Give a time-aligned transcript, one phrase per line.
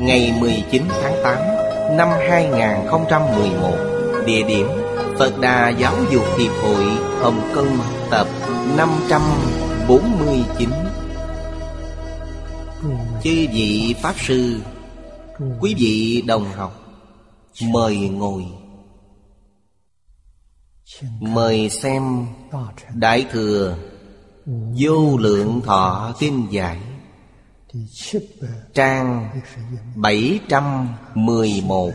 [0.00, 1.38] Ngày 19 tháng 8
[1.96, 3.76] Năm 2011
[4.26, 4.66] Địa điểm
[5.18, 6.84] Phật Đà Giáo dục Hiệp hội
[7.20, 7.78] Hồng Kông,
[8.10, 8.26] Tập
[8.76, 10.70] 549
[13.22, 14.60] Chư vị Pháp Sư,
[15.60, 16.82] Quý vị đồng học,
[17.62, 18.44] Mời ngồi.
[21.20, 22.26] Mời xem
[22.94, 23.76] Đại Thừa
[24.78, 26.78] Vô Lượng Thọ Kinh Giải.
[28.74, 29.30] Trang
[29.94, 31.92] 711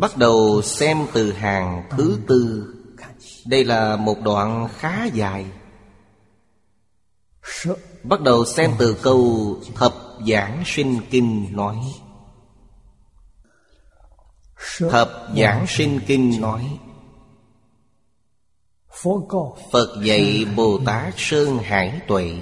[0.00, 2.74] Bắt đầu xem từ hàng thứ tư.
[3.46, 5.46] Đây là một đoạn khá dài.
[8.02, 9.94] Bắt đầu xem từ câu Thập
[10.28, 11.76] Giảng Sinh Kinh nói.
[14.90, 16.78] Thập Giảng Sinh Kinh nói.
[19.72, 22.32] Phật dạy Bồ Tát Sơn Hải Tuệ.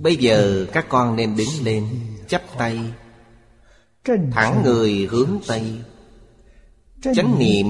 [0.00, 1.88] Bây giờ các con nên đứng lên
[2.28, 2.80] Chắp tay.
[4.32, 5.62] Thẳng người hướng Tây.
[7.02, 7.66] Chánh niệm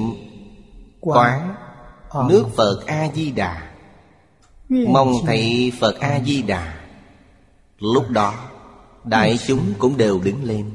[0.99, 1.55] Quán
[2.29, 3.71] Nước Phật A-di-đà.
[4.69, 6.73] Mong thấy Phật A-di-đà.
[7.79, 8.49] Lúc đó
[9.03, 10.71] Đại chúng cũng đều đứng lên.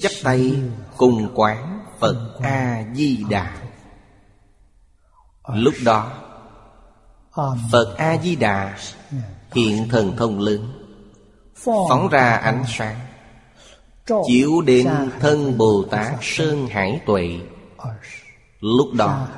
[0.00, 0.56] Chắp tay
[0.96, 3.67] cùng quán Phật A-di-đà
[5.54, 6.12] Lúc đó
[7.72, 8.78] Phật A-di-đà
[9.52, 10.72] Hiện thần thông lớn
[11.88, 12.96] Phóng ra ánh sáng
[14.26, 14.88] Chiếu đến
[15.20, 17.40] thân Bồ Tát Sơn Hải Tuệ.
[18.60, 19.28] Lúc đó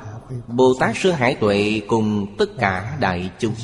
[0.47, 3.55] Bồ Tát Sơn Hải Tuệ cùng tất cả đại chúng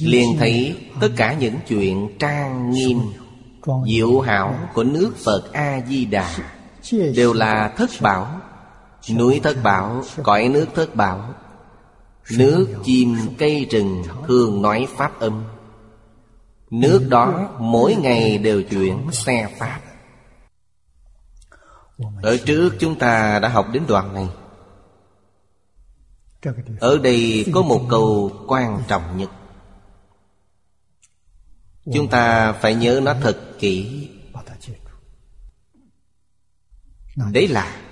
[0.00, 2.98] liền thấy tất cả những chuyện trang nghiêm
[3.86, 6.36] Diệu hảo của nước Phật A-di-đà
[7.14, 8.40] Đều là thất bảo
[9.14, 11.34] Núi thất bảo, cõi nước thất bảo.
[12.30, 15.44] Nước chim cây rừng thường nói pháp âm.
[16.70, 19.80] Nước đó mỗi ngày đều chuyển xe pháp.
[22.22, 24.28] Ở trước chúng ta đã học đến đoạn này.
[26.80, 29.30] Ở đây có một câu quan trọng nhất.
[31.94, 34.08] Chúng ta phải nhớ nó thật kỹ.
[37.32, 37.85] Đấy là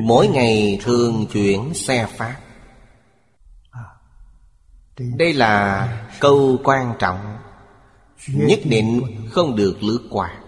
[0.00, 2.36] Mỗi ngày thường chuyển xe pháp.
[5.16, 5.86] Đây là
[6.20, 7.36] câu quan trọng.
[8.28, 9.00] Nhất định
[9.30, 10.40] không được lướt qua.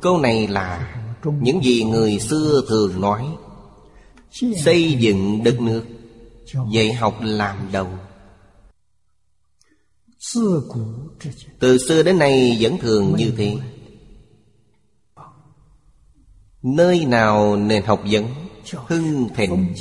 [0.00, 0.94] Câu này là
[1.40, 3.26] Những gì người xưa thường nói.
[4.64, 5.84] Xây dựng đất nước
[6.72, 7.88] Dạy học làm đầu.
[11.58, 13.56] Từ xưa đến nay vẫn thường như thế
[16.64, 18.24] Nơi nào nền học vấn
[18.86, 19.74] hưng thịnh?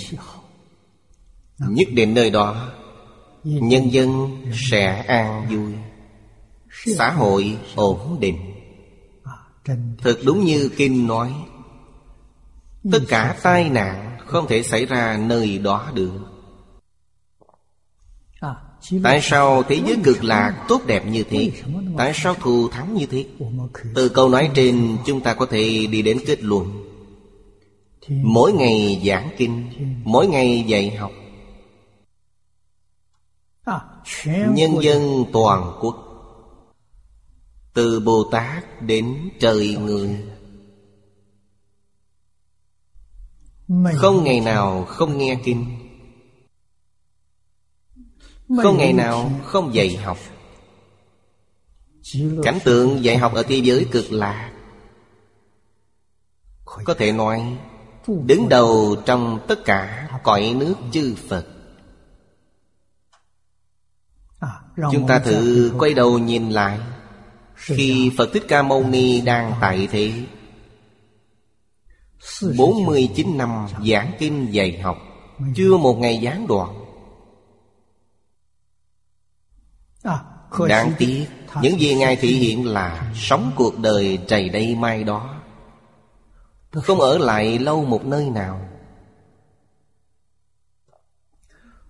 [1.60, 2.72] Nhất định nơi đó,
[3.44, 4.38] Nhân dân
[4.70, 5.74] sẽ an vui.
[6.98, 8.38] Xã hội ổn định.
[9.98, 11.34] Thật đúng như Kinh nói,
[12.92, 16.33] Tất cả tai nạn không thể xảy ra nơi đó được.
[19.04, 21.52] Tại sao thế giới cực lạc tốt đẹp như thế?
[21.98, 23.26] Tại sao thù thắng như thế?
[23.96, 26.90] Từ câu nói trên, chúng ta có thể đi đến kết luận.
[28.10, 29.70] Mỗi ngày giảng kinh,
[30.04, 31.12] Mỗi ngày dạy học,
[34.26, 35.96] Nhân dân toàn quốc,
[37.74, 40.18] Từ Bồ Tát đến trời người.
[43.96, 45.83] Không ngày nào không nghe kinh.
[48.62, 50.18] Không ngày nào không dạy học?
[52.44, 54.52] Cảnh tượng dạy học ở thế giới cực lạ.
[56.66, 57.58] Có thể nói,
[58.08, 61.48] Đứng đầu trong tất cả cõi nước chư Phật.
[64.92, 66.80] Chúng ta thử quay đầu nhìn lại.
[67.56, 70.14] Khi Phật Thích Ca Mâu Ni đang tại thế
[72.58, 74.98] 49 năm giảng kinh dạy học,
[75.56, 76.83] Chưa một ngày gián đoạn
[80.60, 81.26] Đáng tiếc
[81.62, 85.40] Những gì Ngài thị hiện là Sống cuộc đời trầy đây mai đó.
[86.72, 88.70] Không ở lại lâu một nơi nào.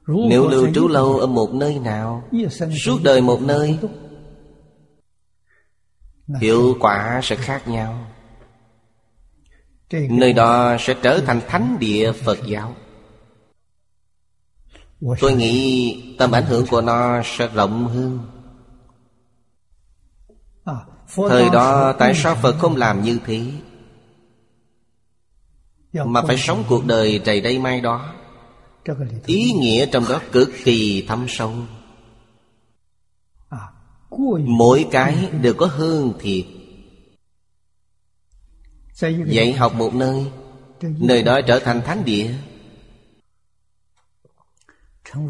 [0.07, 2.23] Nếu lưu trú lâu ở một nơi nào
[2.85, 3.77] Suốt đời một nơi
[6.41, 8.07] Hiệu quả sẽ khác nhau.
[10.09, 12.75] Nơi đó sẽ trở thành thánh địa Phật giáo.
[15.19, 18.19] Tôi nghĩ tầm ảnh hưởng của nó sẽ rộng hơn
[21.15, 23.41] Thời đó tại sao Phật không làm như thế.
[26.05, 28.13] Mà phải sống cuộc đời trầy đây mai đó.
[29.25, 31.53] Ý nghĩa trong đó cực kỳ thâm sâu.
[34.45, 36.45] Mỗi cái đều có hương thiệt.
[39.25, 40.25] Dạy học một nơi
[40.81, 42.33] Nơi đó trở thành thánh địa.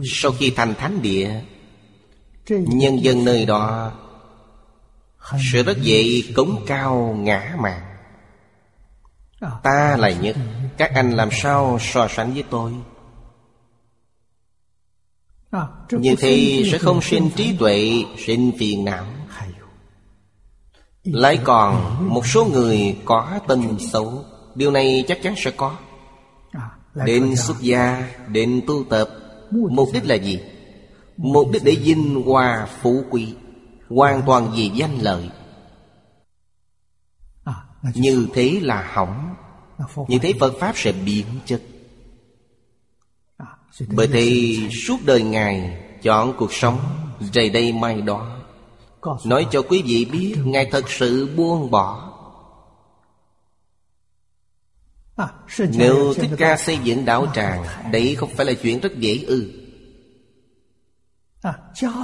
[0.04, 1.42] Sau khi thành thánh địa
[2.48, 3.92] Nhân dân nơi đó
[5.32, 7.82] Sẽ rất dễ cống cao ngã mạng
[9.64, 10.36] Ta là nhất
[10.78, 12.72] Các anh làm sao so sánh với tôi?
[15.92, 19.06] Như thế sẽ không sinh trí tuệ Sinh phiền não.
[21.04, 24.26] Lại còn một số người có tâm xấu.
[24.56, 25.76] Điều này chắc chắn sẽ có.
[27.06, 29.10] Đến xuất gia Đến tu tập
[29.52, 30.40] Mục đích là gì?
[31.18, 33.36] Mục đích để vinh hoa phú quý
[33.96, 35.30] Hoàn toàn vì danh lợi.
[37.94, 39.36] Như thế là hỏng.
[40.08, 41.62] Như thế Phật Pháp sẽ biến chất.
[43.96, 44.56] Bởi thế
[44.88, 46.80] suốt đời Ngài Chọn cuộc sống
[47.34, 48.38] Rày đây mai đó.
[49.26, 52.10] Nói cho quý vị biết Ngài thật sự buông bỏ.
[55.58, 59.52] Nếu Thích Ca xây dựng đạo tràng Đấy không phải là chuyện rất dễ ư.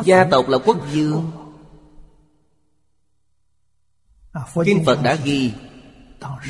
[0.03, 1.31] Gia tộc là quốc dương
[4.65, 5.53] Kinh Phật đã ghi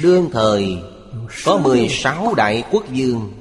[0.02, 0.78] Đương thời
[1.46, 3.34] Có 16 đại quốc dương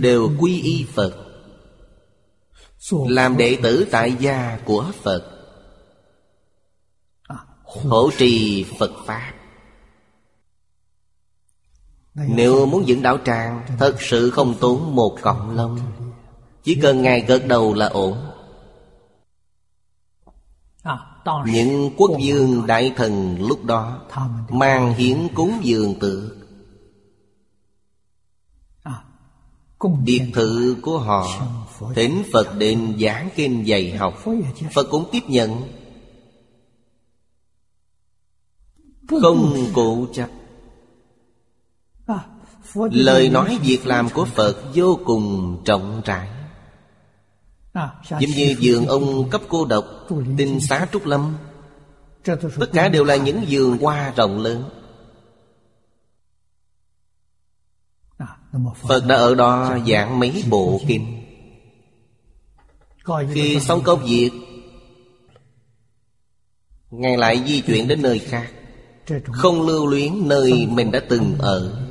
[0.00, 1.32] Đều quy y Phật
[3.08, 5.22] làm đệ tử tại gia của phật.
[7.62, 9.32] Hỗ trì phật pháp.
[12.14, 15.78] Nếu muốn dựng đạo tràng thật sự không tốn một cọng lông.
[16.62, 18.31] Chỉ cần ngài gật đầu là ổn
[21.46, 24.00] những quốc dương đại thần lúc đó
[24.50, 26.42] mang hiến cúng dường tượng
[30.04, 31.26] biệt thự của họ
[31.94, 34.24] thỉnh phật đến giảng kinh dạy học.
[34.74, 35.62] phật cũng tiếp nhận.
[39.22, 40.28] Không cố chấp
[42.74, 46.28] lời nói việc làm của phật vô cùng trọng trải
[48.20, 49.84] giống như giường ông cấp cô độc
[50.36, 51.36] tinh xá trúc lâm.
[52.24, 54.70] Tất cả đều là những giường hoa rộng lớn.
[58.82, 59.06] Phật.
[59.06, 61.22] Đã ở đó giảng mấy bộ kinh.
[63.34, 64.30] Khi xong công việc
[66.90, 68.52] Ngài lại di chuyển đến nơi khác.
[69.32, 71.86] Không lưu luyến nơi mình đã từng ở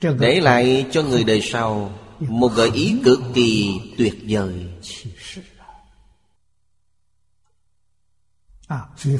[0.00, 4.66] Để lại cho người đời sau Một gợi ý cực kỳ tuyệt vời.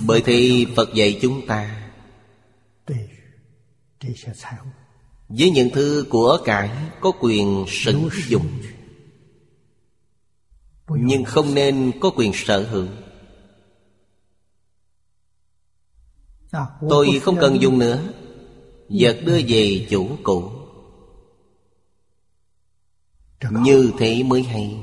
[0.06, 1.90] Bởi thì Phật dạy chúng ta
[5.28, 6.70] với những thứ của cải
[7.00, 8.46] có quyền sử dụng.
[10.88, 12.86] Nhưng không nên có quyền sở hữu.
[16.88, 18.02] Tôi không cần dùng nữa.
[18.88, 20.57] Vật đưa về chủ cũ
[23.50, 24.76] Như thế mới hay.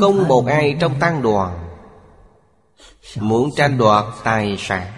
[0.00, 1.68] Không một ai trong tăng đoàn
[3.20, 4.92] Muốn tranh đoạt tài sản.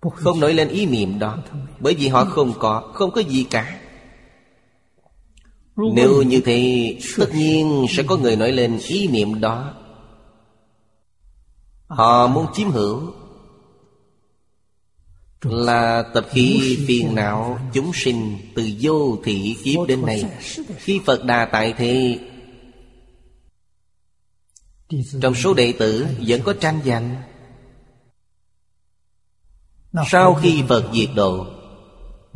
[0.00, 1.38] Không nổi lên ý niệm đó
[1.80, 3.78] Bởi vì họ không có Không có gì cả.
[5.76, 9.74] Nếu như thế Tất nhiên sẽ có người nổi lên ý niệm đó.
[11.86, 13.12] Họ muốn chiếm hữu
[15.42, 20.24] là tập khí phiền não chúng sinh Từ vô thị kiếp đến nay.
[20.76, 22.18] Khi Phật Đà tại thế,
[25.22, 27.22] Trong số đệ tử vẫn có tranh giành.
[30.10, 31.46] Sau khi Phật diệt độ,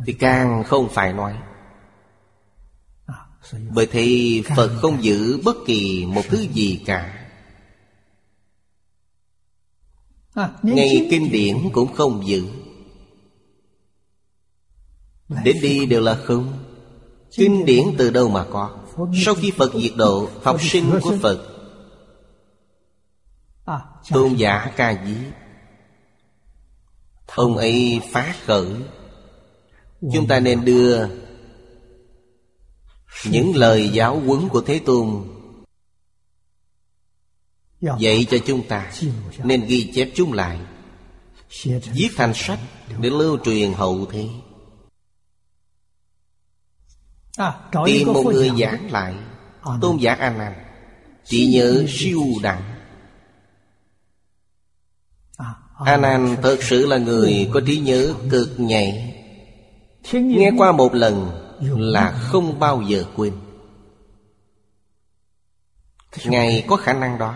[0.05, 1.33] Thì càng không phải nói.
[3.73, 7.29] Bởi thì Phật không giữ bất kỳ một thứ gì cả.
[10.63, 12.47] Ngay kinh điển cũng không giữ.
[15.29, 16.53] Đến đi đều là không
[17.31, 18.77] Kinh điển từ đâu mà có?
[19.25, 21.47] Sau khi Phật diệt độ, Học sinh của Phật.
[24.09, 25.15] Tôn giả ca dí.
[27.35, 28.67] Ông ấy phá khởi.
[30.13, 31.07] Chúng ta nên đưa
[33.25, 35.23] Những lời giáo huấn của Thế Tôn
[37.99, 38.91] Dạy cho chúng ta.
[39.43, 40.59] Nên ghi chép chúng lại.
[41.65, 42.59] Viết thành sách
[43.01, 44.27] Để lưu truyền hậu thế.
[47.85, 49.15] Tìm một người giảng lại.
[49.81, 50.53] Tôn giả A Nan
[51.23, 52.61] Chỉ nhớ siêu đẳng.
[55.85, 59.13] A Nan thật sự là người có trí nhớ cực nhạy.
[60.13, 63.33] Nghe qua một lần là không bao giờ quên.
[66.25, 67.35] Ngài có khả năng đó.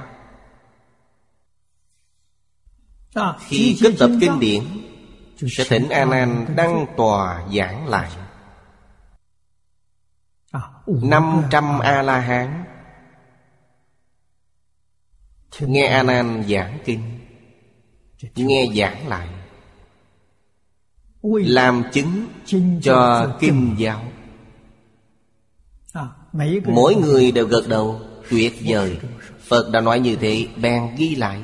[3.48, 4.64] Khi kết tập kinh điển
[5.50, 8.12] Sẽ thỉnh A Nan đăng tòa giảng lại
[10.88, 12.64] năm trăm a la hán
[15.60, 17.00] nghe a nan giảng kinh,
[18.36, 19.28] nghe giảng lại,
[21.24, 22.28] làm chứng
[22.82, 24.04] cho kinh giáo.
[26.66, 28.98] Mỗi người đều gật đầu, tuyệt vời.
[29.48, 31.42] Phật đã nói như thế, bèn ghi lại.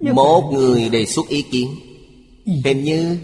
[0.00, 1.74] Một người đề xuất ý kiến.
[2.64, 3.18] Hình như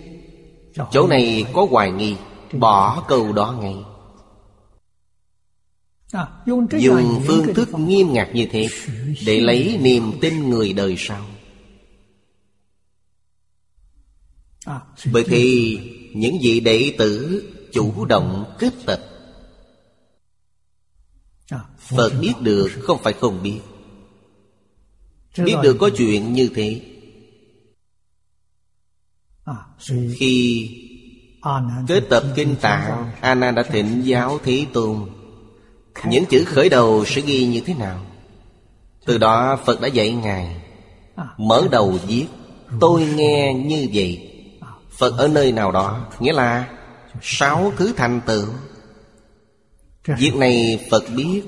[0.91, 2.17] chỗ này có hoài nghi,
[2.53, 3.77] bỏ câu đó ngay
[6.79, 8.69] dùng phương thức nghiêm ngặt như thế
[9.27, 11.27] để lấy niềm tin người đời sau.
[15.13, 15.79] Bởi thì
[16.15, 17.43] những vị đệ tử
[17.73, 19.01] chủ động kết tập
[21.79, 23.61] phật biết được không phải không biết.
[25.45, 26.81] Biết được có chuyện như thế.
[30.15, 30.69] Khi
[31.89, 35.09] kết tập kinh tạng a nan đã thỉnh giáo thế tôn
[36.05, 38.07] những chữ khởi đầu sẽ ghi như thế nào?
[39.07, 40.57] Từ đó Phật đã dạy Ngài,
[41.37, 42.27] Mở đầu viết
[42.81, 44.29] Tôi nghe như vậy.
[44.91, 46.79] Phật ở nơi nào đó, Nghĩa là
[47.23, 48.47] Sáu thứ thành tựu.
[50.19, 51.43] Việc này Phật biết.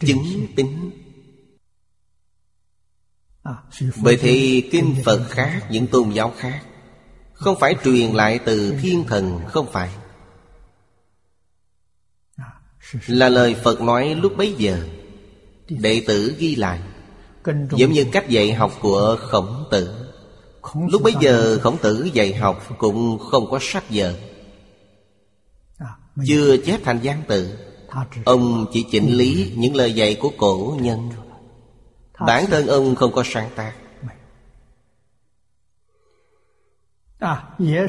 [0.00, 0.90] Chứng tính.
[4.02, 6.62] Bởi thì kinh Phật khác, Những tôn giáo khác,
[7.32, 9.90] Không phải truyền lại từ thiên thần, Không phải
[13.06, 14.78] là lời Phật nói lúc bấy giờ.
[15.68, 16.80] Đệ tử ghi lại,
[17.70, 19.94] Giống như cách dạy học của khổng tử.
[20.88, 24.14] Lúc bấy giờ, khổng tử dạy học Cũng không có sách vở.
[26.26, 27.58] Chưa chép thành văn tự,
[28.24, 31.10] Ông chỉ chỉnh lý những lời dạy của cổ nhân.
[32.26, 33.72] Bản thân ông không có sáng tác.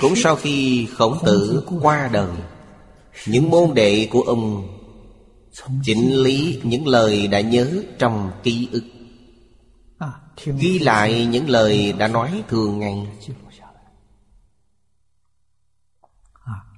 [0.01, 2.31] Cũng sau khi khổng tử qua đời,
[3.25, 4.74] Những môn đệ của ông
[5.83, 8.83] chỉnh lý những lời đã nhớ trong ký ức.
[10.59, 13.07] Ghi lại những lời đã nói thường ngày.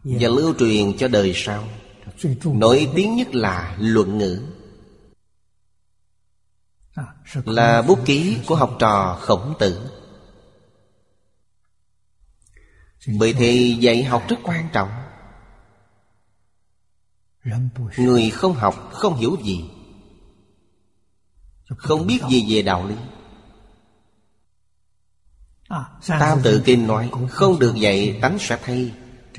[0.04, 1.68] Và lưu truyền cho đời sau.
[2.44, 4.42] Nổi tiếng nhất là luận ngữ.
[7.46, 9.90] Là bút ký của học trò khổng tử.
[13.20, 14.90] Bởi thì dạy học rất quan trọng
[17.98, 19.70] Người không học, không hiểu gì.
[21.78, 22.96] Không biết gì về đạo lý.
[26.08, 28.94] Tam tự kinh nói, Không được dạy, tánh sẽ thay.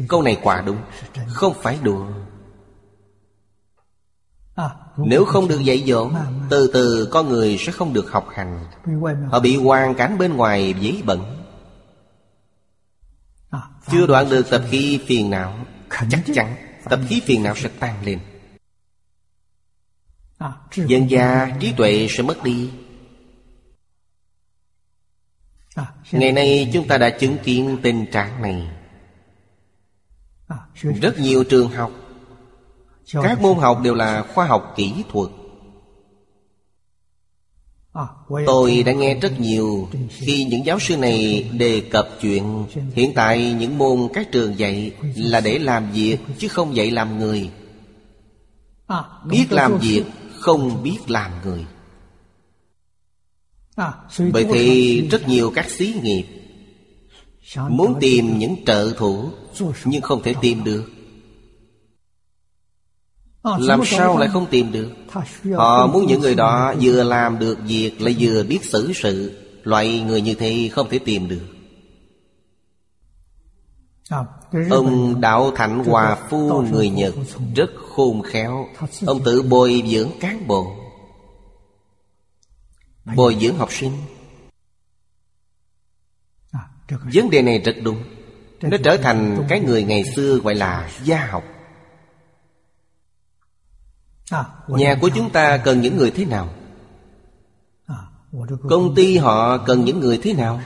[0.08, 0.78] Câu này quả đúng,
[1.28, 2.06] Không phải đùa.
[4.96, 6.10] Nếu không được dạy dỗ
[6.50, 8.66] Từ từ con người sẽ không được học hành.
[9.30, 11.44] Họ bị hoàn cảnh bên ngoài dấy bẩn
[13.90, 15.58] Chưa đoạn được tập khi phiền não,
[16.10, 16.67] Chắc chắn.
[16.90, 18.20] Tập khí phiền não sẽ tăng lên.
[20.74, 22.70] Dần già trí tuệ sẽ mất đi.
[26.12, 28.68] Ngày nay chúng ta đã chứng kiến tình trạng này.
[30.74, 31.92] Rất nhiều trường học
[33.12, 35.30] Các môn học đều là khoa học kỹ thuật
[38.46, 42.64] Tôi đã nghe rất nhiều Khi những giáo sư này đề cập chuyện
[42.94, 47.18] Hiện tại những môn các trường dạy Là để làm việc chứ không dạy làm
[47.18, 47.50] người.
[49.24, 51.66] Biết làm việc, không biết làm người.
[54.32, 56.24] Bởi thì rất nhiều các xí nghiệp
[57.68, 59.30] Muốn tìm những trợ thủ
[59.84, 60.84] Nhưng không thể tìm được.
[63.58, 64.90] Làm sao lại không tìm được?
[65.56, 69.44] Họ muốn những người đó vừa làm được việc Lại vừa biết xử sự.
[69.62, 71.46] Loại người như thế không thể tìm được.
[74.70, 77.14] Ông Đạo Thạnh Hòa Phu người Nhật
[77.54, 78.66] Rất khôn khéo.
[79.06, 80.76] Ông tự bồi dưỡng cán bộ.
[83.16, 83.92] Bồi dưỡng học sinh.
[86.88, 88.02] Vấn đề này rất đúng.
[88.62, 91.44] Nó trở thành cái người ngày xưa gọi là gia học
[94.68, 96.54] Nhà của chúng ta cần những người thế nào?
[98.70, 100.60] Công ty họ cần những người thế nào?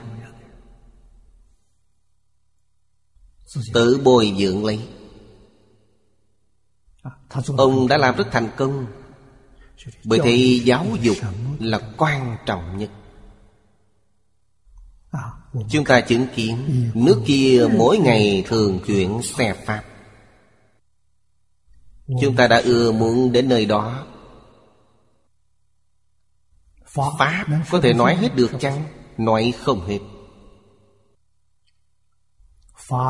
[3.75, 4.89] Tự bồi dưỡng lấy.
[7.57, 8.87] Ông đã làm rất thành công.
[10.05, 11.17] Bởi thì giáo dục
[11.61, 12.91] là quan trọng nhất.
[15.71, 19.85] Chúng ta chứng kiến Nước kia mỗi ngày thường chuyển xe Pháp
[22.21, 24.07] Chúng ta đã ưa muốn đến nơi đó.
[26.85, 28.85] Pháp có thể nói hết được chăng?
[29.19, 29.99] Nói không hết.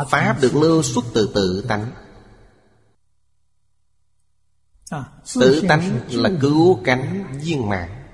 [0.09, 1.91] Pháp được lưu xuất từ tự tánh.
[5.35, 8.05] Tự tánh là cứu cánh viên mạng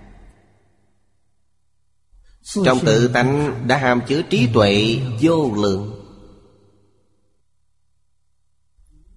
[2.64, 6.04] Trong tự tánh đã hàm chứa trí tuệ vô lượng.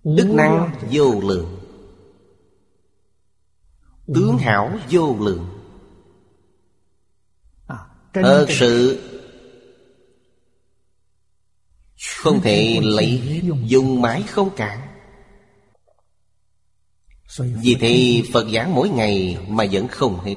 [0.04, 1.61] Đức năng vô lượng
[4.15, 5.48] Tướng hảo vô lượng.
[8.13, 9.00] Thật sự
[12.18, 14.80] Không thể lấy Dùng mãi không cạn.
[17.38, 20.36] Vì thế Phật giảng mỗi ngày Mà vẫn không hết.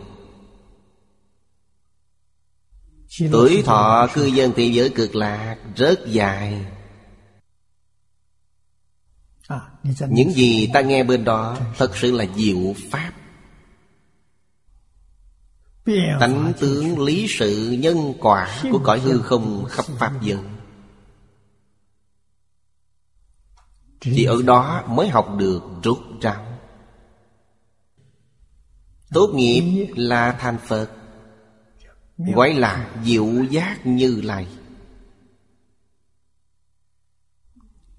[3.33, 6.67] Tuổi thọ cư dân thế giới cực lạc Rất dài.
[10.09, 13.13] Những gì ta nghe bên đó Thật sự là diệu pháp
[16.21, 20.39] Tánh tướng lý sự nhân quả Của cõi hư không khắp Pháp giới
[24.01, 26.47] Thì ở đó mới học được rút ráo
[29.13, 30.91] Tốt nghiệp là thành Phật
[32.19, 34.47] Gọi là diệu giác như lai.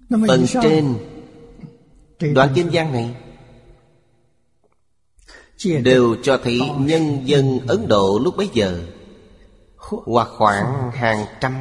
[0.09, 0.97] Phần trên
[2.33, 3.24] Đoạn kinh văn này
[5.63, 8.79] Đều cho thấy nhân dân Ấn Độ lúc bấy giờ
[10.05, 11.53] Hoặc khoảng hàng trăm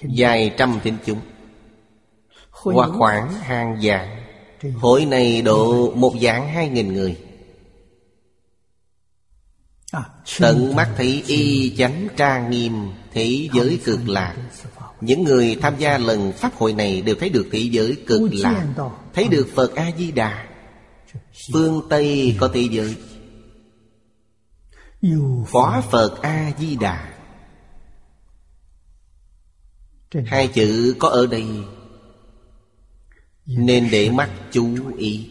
[0.00, 1.20] Vài trăm thiên chúng.
[2.50, 4.22] Hoặc khoảng hàng vạn.
[4.74, 7.16] Hội này độ một vạn hai nghìn người.
[10.40, 14.36] Tận mắt thấy y chánh trang nghiêm Thế giới cực lạc.
[15.00, 18.66] Những người tham gia lần pháp hội này Đều thấy được thế giới cực lạc.
[19.14, 20.46] Thấy được Phật A-di-đà
[21.52, 22.96] Phương Tây có thế giới.
[25.52, 26.22] Có Phật.
[26.22, 27.12] A-di-đà.
[30.26, 31.46] Hai chữ có ở đây.
[33.46, 35.30] Nên để mắt chú ý.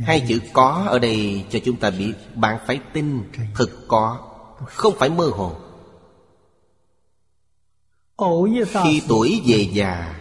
[0.00, 3.22] Hai chữ có ở đây cho chúng ta biết Bạn phải tin
[3.54, 4.18] thực có
[4.66, 5.56] Không phải mơ hồ.
[8.84, 10.19] Khi tuổi về già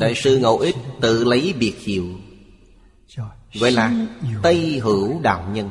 [0.00, 2.06] Đại sư Ngẫu Ích tự lấy biệt hiệu,
[3.60, 3.92] Gọi là
[4.42, 5.70] Tây Hữu Đạo Nhân.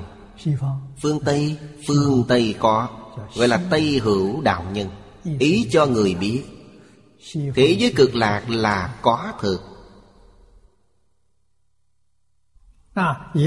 [1.02, 2.88] Phương Tây Phương Tây có,
[3.36, 4.90] Gọi là Tây Hữu Đạo Nhân.
[5.40, 6.44] Ý cho người biết
[7.56, 9.62] Thế giới cực lạc là có thực.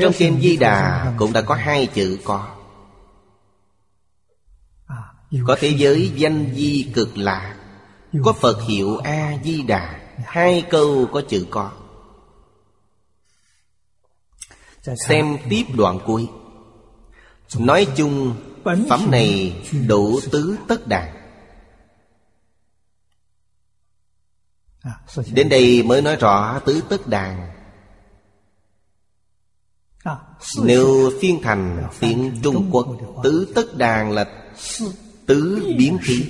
[0.03, 2.49] Trong Kinh Di Đà cũng đã có hai chữ có.
[5.47, 7.57] Có thế giới danh di cực lạc,
[8.25, 11.73] Có Phật hiệu A-di-đà Hai câu có chữ có.
[15.09, 16.29] Xem tiếp đoạn cuối.
[17.59, 21.15] Nói chung Phẩm này đủ tứ tất đàn.
[25.33, 27.51] Đến đây mới nói rõ tứ tất đàn.
[30.63, 32.87] Nếu phiên thành tiếng Trung Quốc
[33.23, 34.49] Tứ tất đàn là
[35.27, 36.25] tứ biến khí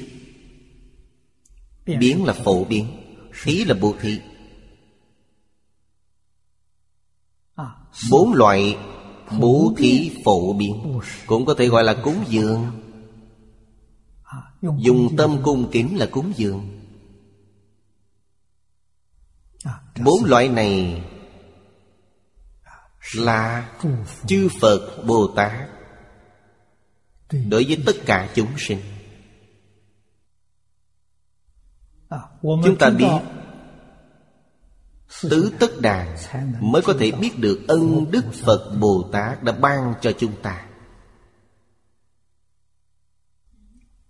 [1.87, 3.04] Biến là phổ biến
[3.43, 4.21] Thí là bố thí.
[8.11, 8.79] Bốn loại
[9.39, 11.01] bố thí phổ biến.
[11.27, 12.67] Cũng có thể gọi là cúng dường.
[14.63, 16.81] Dùng tâm cung kính là cúng dường.
[20.05, 21.03] Bốn loại này
[23.15, 23.71] Là
[24.27, 25.53] chư Phật Bồ Tát
[27.31, 28.79] Đối với tất cả chúng sinh
[32.45, 33.07] Chúng ta biết
[35.23, 36.17] Tứ tất đàn
[36.61, 40.67] Mới có thể biết được ân đức Phật Bồ Tát đã ban cho chúng ta.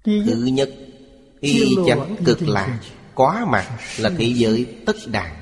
[0.04, 0.70] Thứ nhất
[1.40, 2.80] Y chánh cực lạc
[3.14, 5.36] Quá mặt là thế giới tất đàn.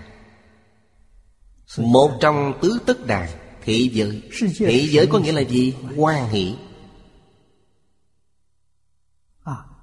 [1.78, 3.28] Một trong tứ tất đàn
[3.64, 4.22] Thế giới.
[4.58, 5.74] Thế giới có nghĩa là gì?
[5.96, 6.54] Quan hỷ.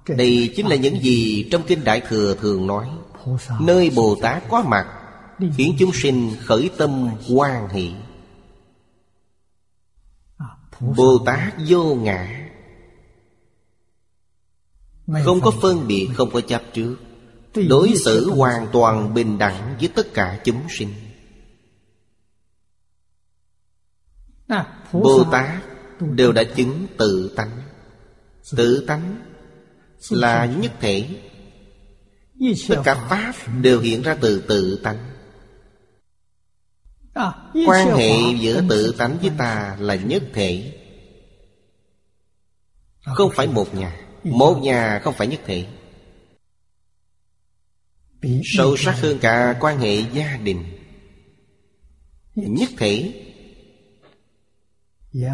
[0.08, 2.86] Đây chính là những gì trong Kinh Đại Thừa thường nói
[3.60, 5.00] Nơi Bồ Tát có mặt
[5.56, 7.94] Khiến chúng sinh khởi tâm quan hỷ.
[10.80, 12.50] Bồ Tát vô ngã.
[15.24, 16.96] Không có phân biệt, không có chấp trước.
[17.68, 20.94] Đối xử hoàn toàn bình đẳng với tất cả chúng sinh.
[24.92, 25.62] Bồ Tát
[26.00, 27.62] đều đã chứng tự tánh.
[28.56, 29.22] Tự tánh
[30.10, 31.29] là nhất thể.
[32.68, 35.10] Tất cả Pháp đều hiện ra từ tự tánh.
[37.66, 40.72] Quan hệ giữa tự tánh với ta là nhất thể.
[43.04, 44.00] Không phải một nhà.
[44.24, 45.66] Một nhà không phải nhất thể.
[48.44, 50.64] Sâu sắc hơn cả quan hệ gia đình.
[52.34, 53.24] Nhất thể.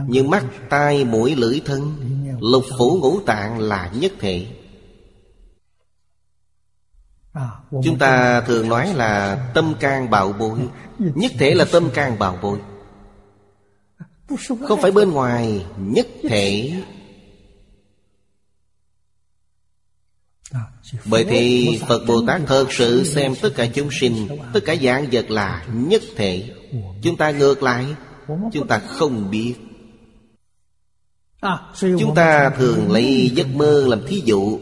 [0.08, 1.96] Nhưng mắt, tai, mũi, lưỡi, thân.
[2.40, 4.55] Lục phủ ngũ tạng là nhất thể
[7.84, 10.58] Chúng ta thường nói là tâm can bạo bội.
[10.98, 12.58] Nhất thể là tâm can bạo bội.
[14.68, 16.72] Không phải bên ngoài Nhất thể.
[21.04, 25.06] Bởi thì Phật Bồ Tát thật sự xem tất cả chúng sinh Tất cả dạng
[25.12, 26.50] vật là nhất thể.
[27.02, 27.86] Chúng ta ngược lại
[28.52, 29.54] Chúng ta không biết.
[31.80, 34.60] Chúng ta thường lấy giấc mơ làm thí dụ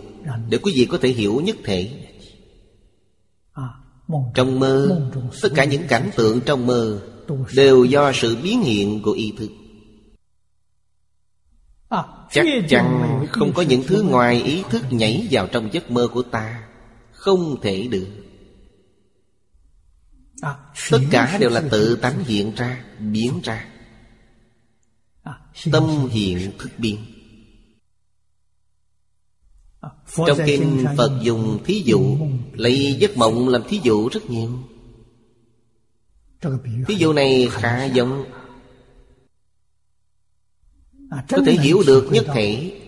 [0.48, 2.03] Để quý vị có thể hiểu nhất thể
[4.34, 5.10] trong mơ
[5.42, 7.00] Tất cả những cảnh tượng trong mơ
[7.54, 9.50] Đều do sự biến hiện của ý thức
[12.30, 16.22] Chắc chắn không có những thứ ngoài ý thức nhảy vào trong giấc mơ của
[16.22, 16.68] ta.
[17.12, 18.06] Không thể được.
[20.90, 23.66] Tất cả đều là tự tánh hiện ra, biến ra.
[25.72, 27.13] Tâm hiện thức biến
[30.26, 32.16] trong kinh Phật dùng thí dụ
[32.52, 34.50] Lấy giấc mộng làm thí dụ rất nhiều.
[36.88, 38.24] Thí dụ này khá giống.
[41.10, 42.80] Có thể hiểu được nhất thể.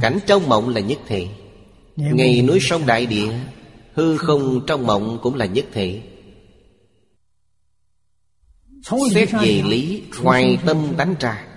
[0.00, 1.28] Cảnh trong mộng là nhất thể.
[1.96, 3.32] Ngày núi sông đại địa
[3.94, 6.02] Hư không trong mộng cũng là nhất thể.
[9.14, 11.49] Xét về lý Ngoài tâm đánh ra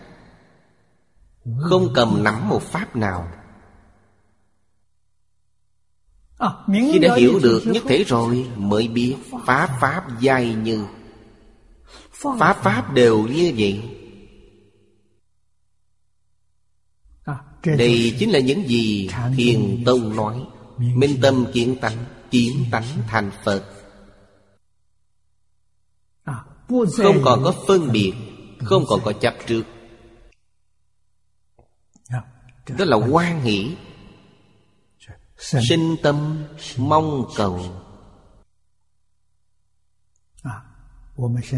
[1.60, 3.28] Không cầm nắm một pháp nào.
[6.68, 10.86] Khi đã hiểu được nhất thể rồi Mới biết Pháp Pháp dài như.
[12.12, 13.82] Pháp Pháp đều như vậy.
[17.78, 20.46] Đây chính là những gì Thiền Tông nói.
[20.78, 23.64] Minh tâm kiến tánh Kiến tánh thành Phật.
[26.98, 28.14] Không còn có phân biệt
[28.64, 29.64] Không còn có chấp trước
[32.70, 33.76] Đó là quan hỷ.
[35.38, 36.44] Sinh tâm
[36.78, 37.82] mong cầu.
[40.44, 40.62] À,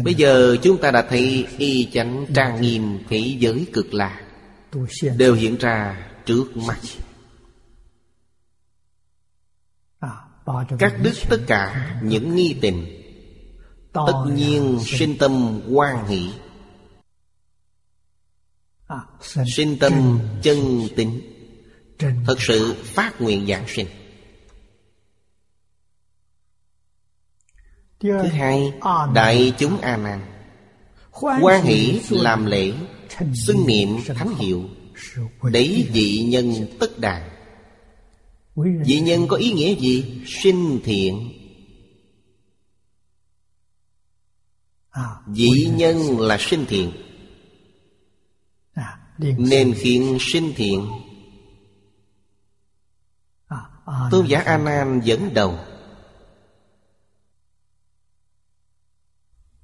[0.04, 4.20] bây giờ chúng ta đã thấy y chánh trang nghiêm thế giới cực lạc
[5.16, 6.78] đều hiện ra trước mắt.
[9.98, 10.10] À,
[10.78, 13.02] cắt đứt tất cả những nghi tình.
[13.92, 16.32] Tất nhiên sinh tâm quan hỷ
[19.46, 21.20] sinh tâm chân tính.
[21.98, 23.86] Thật sự phát nguyện giảng sinh.
[28.00, 28.72] Thứ hai
[29.14, 30.20] Đại chúng A Nan
[31.20, 32.72] Quan hỷ làm lễ
[33.34, 34.64] Xưng niệm thánh hiệu
[35.42, 37.30] Đấy dị nhân tất đàn.
[38.84, 40.22] Dị nhân có ý nghĩa gì?
[40.26, 41.32] Sinh thiện.
[45.34, 46.92] Dị nhân là sinh thiện
[49.18, 50.86] Nên khiến sinh thiện.
[54.10, 55.58] Tôn giả A Nan dẫn đầu.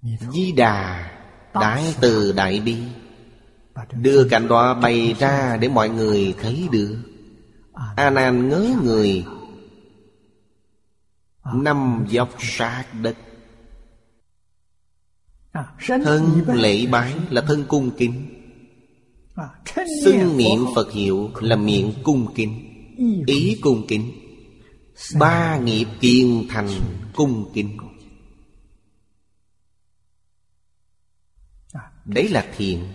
[0.02, 1.10] Di Đà
[1.54, 2.82] Đại từ Đại Bi.
[3.92, 7.02] Đưa cảnh đó bày ra để mọi người thấy được.
[7.96, 9.24] A Nan ngớ người.
[11.54, 13.16] Năm dọc sát đất.
[15.86, 18.41] Thân lễ bái là thân cung kính
[20.04, 22.68] Xưng niệm Phật hiệu là miệng cung kính.
[23.26, 24.12] Ý cung kính.
[25.18, 26.68] Ba nghiệp kiên thành
[27.14, 27.78] cung kính.
[32.04, 32.88] Đấy là thiện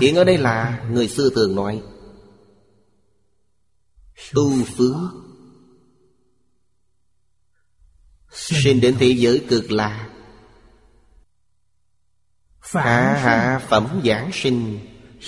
[0.00, 1.82] Thiện ở đây là người xưa thường nói
[4.34, 4.96] Tu phước.
[8.30, 10.15] Sinh đến thế giới cực lạc.
[12.70, 14.78] Hạ hạ phẩm giảng sinh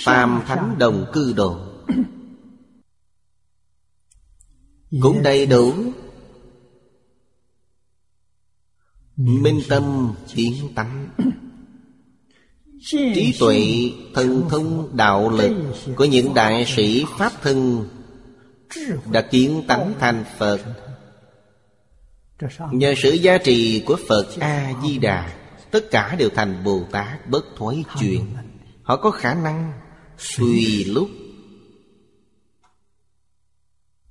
[0.04, 1.58] Phàm thánh đồng cư độ
[5.00, 5.74] Cũng đầy đủ.
[9.16, 11.08] Minh tâm tiến tánh.
[12.80, 17.88] Trí tuệ thần thông đạo lực Của những đại sĩ Pháp thân
[19.12, 20.60] Đã kiến tánh thành Phật.
[22.72, 27.84] Nhờ sự gia trì của Phật A-di-đà Tất cả đều thành Bồ Tát bất thối
[28.00, 28.26] chuyện
[28.88, 29.72] Họ có khả năng
[30.38, 31.08] tùy lúc.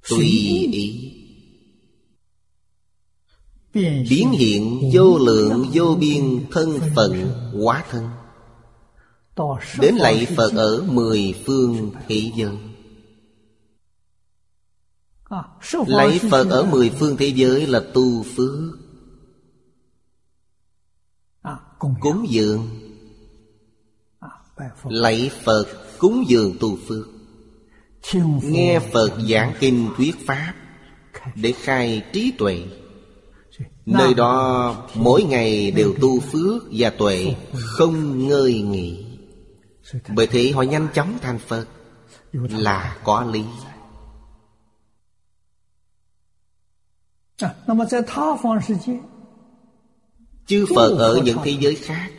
[0.10, 0.28] Tùy
[0.72, 1.14] ý.
[4.10, 8.10] Biến hiện vô lượng vô biên thân phận quá thân.
[9.80, 12.58] Đến lạy Phật ở mười phương thế giới.
[15.88, 18.87] Lạy Phật ở mười phương thế giới là tu phước
[21.80, 22.70] Cúng dường
[24.84, 25.66] Lạy Phật
[25.98, 27.08] cúng dường tu phước
[28.44, 30.54] Nghe Phật giảng kinh thuyết Pháp
[31.36, 32.66] Để khai trí tuệ
[33.86, 39.06] Nơi đó mỗi ngày đều tu phước và tuệ Không ngơi nghỉ
[40.16, 41.66] Bởi thế họ nhanh chóng thành Phật
[42.34, 43.44] Là có lý
[50.48, 52.12] Chư Phật ở những thế giới khác.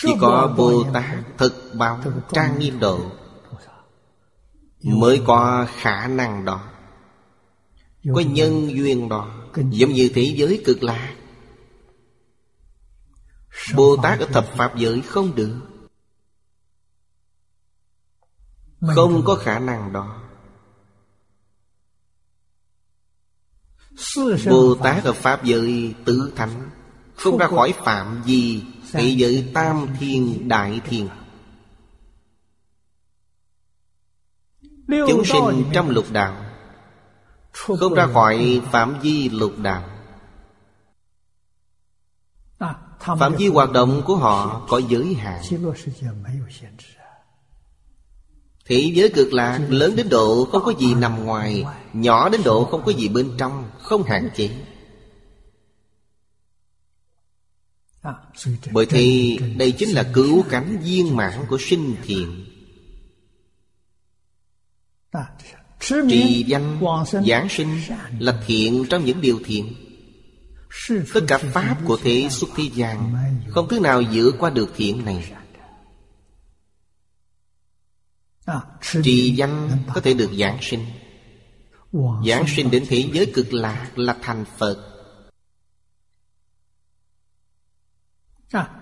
[0.00, 2.00] Chỉ có Bồ Tát thực báo
[2.32, 3.10] trang nghiêm độ
[4.82, 6.70] Mới có khả năng đó.
[8.14, 11.14] Có nhân duyên đó Giống như thế giới cực lạc.
[13.74, 15.60] Bồ Tát ở thập Pháp giới không được.
[18.94, 20.17] Không có khả năng đó
[24.46, 26.70] Bồ Tát ở Pháp giới tứ thánh
[27.14, 31.08] Không ra khỏi phạm vi Thế giới tam thiên đại thiên.
[34.88, 36.44] Chúng sinh trong lục đạo
[37.52, 39.88] Không ra khỏi phạm vi lục đạo.
[43.00, 45.42] Phạm vi hoạt động của họ có giới hạn.
[48.64, 51.64] Thế giới cực lạc lớn đến độ không có gì nằm ngoài
[52.00, 54.50] Nhỏ đến độ không có gì bên trong, Không hạn chế.
[58.72, 62.44] Bởi thì đây chính là cứu cánh viên mãn của sinh thiện
[65.80, 66.80] Trì danh
[67.26, 67.80] giảng sinh
[68.18, 69.74] là thiện trong những điều thiện.
[71.14, 73.14] Tất cả Pháp của thế xuất thế gian,
[73.48, 75.32] Không thứ nào vượt qua được thiện này.
[79.02, 80.84] Trì danh có thể được giảng sinh.
[81.92, 84.94] Giảng sinh đến thế giới cực lạc là thành Phật.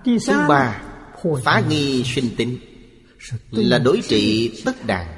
[0.05, 0.83] Thứ ba
[1.45, 2.59] Phá nghi sinh tính
[3.51, 5.17] Là đối trị tất đàn.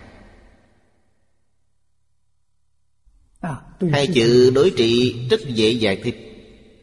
[3.93, 6.17] Hai chữ đối trị rất dễ giải thích.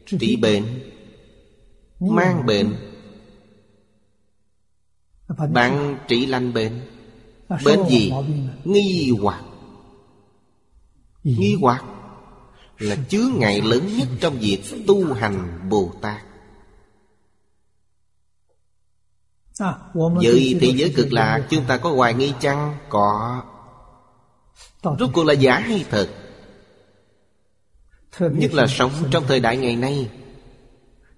[0.06, 0.90] Trị bệnh
[2.00, 2.76] Mang bệnh
[5.52, 6.80] Bạn trị lành bệnh.
[7.64, 8.12] Bệnh gì?
[8.64, 9.44] Nghi hoặc
[11.26, 11.84] Nghi hoặc
[12.78, 16.22] Là chướng ngại lớn nhất trong việc tu hành Bồ Tát.
[19.94, 22.76] Với thế giới cực lạc Chúng ta có hoài nghi chăng?
[22.88, 23.42] Có.
[24.82, 26.08] Rốt cuộc là giả hay thật?
[28.18, 30.10] Nhất là sống trong thời đại ngày nay.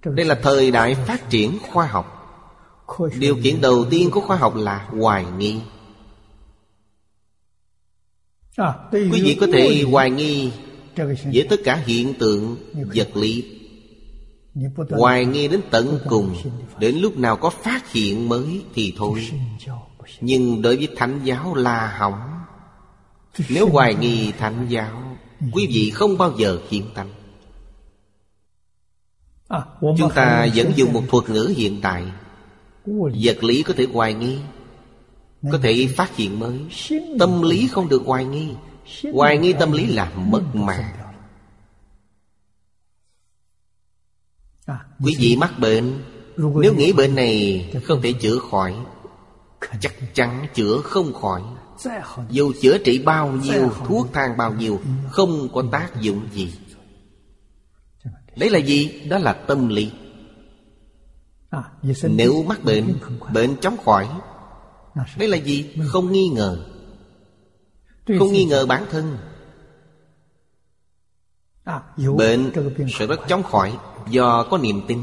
[0.04, 2.14] Đây là thời đại phát triển khoa học.
[3.18, 5.60] Điều kiện đầu tiên của khoa học là hoài nghi
[8.92, 10.50] Quý vị có thể hoài nghi
[11.24, 12.56] Với tất cả hiện tượng
[12.94, 13.44] vật lý.
[14.90, 16.36] Hoài nghi đến tận cùng
[16.78, 19.28] Đến lúc nào có phát hiện mới thì thôi.
[20.20, 22.20] Nhưng đối với thánh giáo là hỏng
[23.48, 25.16] Nếu hoài nghi thánh giáo
[25.52, 27.06] Quý vị không bao giờ hiện tâm
[29.80, 32.04] Chúng ta vẫn dùng một thuật ngữ hiện tại.
[33.24, 34.38] Vật lý có thể hoài nghi
[35.52, 36.58] có thể phát hiện mới.
[37.18, 38.48] Tâm lý không được hoài nghi.
[39.12, 40.94] Hoài nghi tâm lý là mất mạng.
[45.04, 45.36] quý vị.
[45.36, 46.02] mắc bệnh
[46.36, 48.74] nếu nghĩ bệnh này không thể chữa khỏi
[49.80, 51.42] chắc chắn chữa không khỏi.
[52.30, 56.54] Dù chữa trị bao nhiêu thuốc thang bao nhiêu không có tác dụng gì.
[58.36, 59.00] Đấy là gì?
[59.08, 59.90] Đó là tâm lý.
[62.02, 62.94] Nếu mắc bệnh
[63.32, 64.08] bệnh chóng khỏi
[65.16, 65.74] đây là gì?
[65.86, 66.64] Không nghi ngờ.
[68.18, 69.18] Không nghi ngờ bản thân.
[72.16, 72.50] Bệnh
[72.98, 73.78] sẽ rất chóng khỏi
[74.10, 74.98] Do có niềm tin.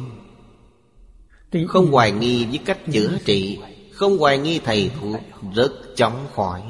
[1.67, 3.59] Không hoài nghi với cách chữa trị.
[3.91, 5.21] Không hoài nghi thầy thuốc
[5.55, 6.63] Rất chóng khỏi.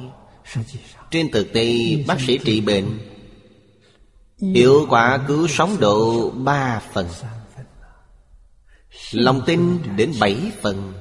[1.12, 1.76] Trên thực tế
[2.08, 3.00] bác sĩ trị bệnh
[4.42, 7.08] Hiệu quả cứu sống độ ba phần.
[9.12, 10.94] Lòng tin đến bảy phần.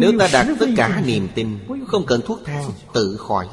[0.00, 3.48] Nếu ta đặt tất cả niềm tin Không cần thuốc thang tự khỏi.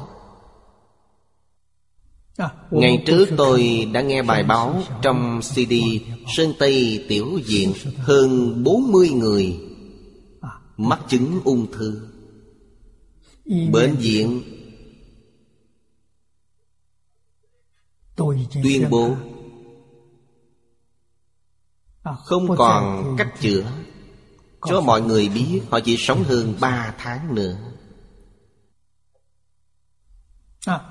[2.70, 5.72] Ngày trước tôi đã nghe bài báo trong CD
[6.26, 9.60] Sơn Tây Tiểu Diện hơn 40 người
[10.76, 12.08] mắc chứng ung thư.
[13.72, 14.42] Bệnh viện
[18.62, 19.16] tuyên bố
[22.02, 23.64] Không còn cách chữa.
[24.66, 27.56] Cho mọi người biết Họ chỉ sống hơn ba tháng nữa.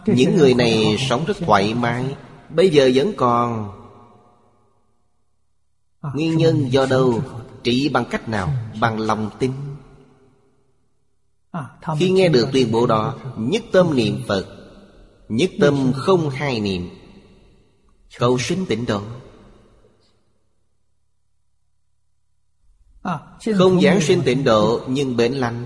[0.05, 2.15] Những người này sống rất thoải mái.
[2.49, 3.71] Bây giờ vẫn còn.
[6.15, 7.23] Nguyên nhân do đâu?
[7.63, 8.53] Trị bằng cách nào?
[8.79, 9.51] Bằng lòng tin.
[11.99, 14.45] Khi nghe được tuyên bố đó Nhất tâm niệm Phật
[15.29, 16.89] Nhất tâm không hai niệm.
[18.19, 19.01] Cầu sinh tịnh độ.
[23.57, 25.65] Không giảng sinh tịnh độ nhưng bệnh lành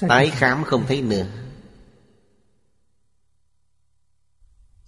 [0.00, 1.26] Tái khám không thấy nữa.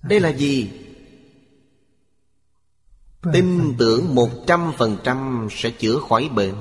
[0.03, 0.71] Đây là gì?
[3.33, 6.55] Tin tưởng một trăm phần trăm sẽ chữa khỏi bệnh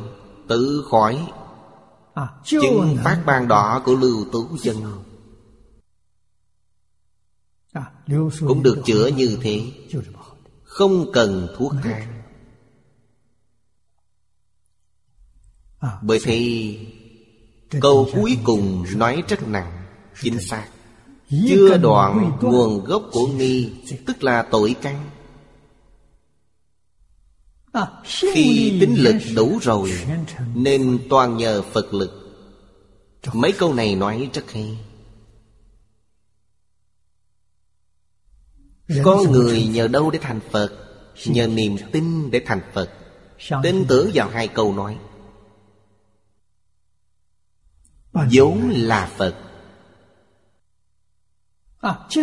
[0.48, 1.28] Tự khỏi.
[2.44, 4.76] Chứng phát ban đỏ của Lưu Tú Chân
[8.40, 9.72] Cũng được chữa như thế.
[10.64, 12.19] Không cần thuốc thang.
[16.02, 16.76] Bởi thế
[17.82, 19.86] Câu cuối cùng nói rất nặng
[20.22, 20.68] Chính xác.
[21.30, 23.72] Chưa đoạn nguồn gốc của nghi
[24.06, 25.10] Tức là tội căn.
[28.04, 29.94] Khi tính lực đủ rồi
[30.56, 32.12] Nên toàn nhờ Phật lực.
[33.34, 34.78] Mấy câu này nói rất hay.
[39.04, 40.70] Con người nhờ đâu để thành Phật?
[41.26, 42.90] Nhờ niềm tin để thành Phật.
[43.64, 44.98] Tin tưởng vào hai câu nói
[48.14, 49.36] vốn là phật.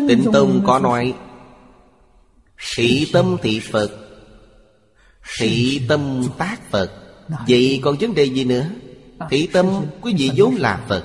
[0.09, 1.15] Tịnh tông có nói
[2.59, 4.07] sĩ tâm thị phật
[5.29, 6.91] sĩ tâm tác phật.
[7.49, 8.67] Vậy còn vấn đề gì nữa?
[9.31, 9.67] Thị tâm
[10.01, 11.05] quý vị vốn là phật.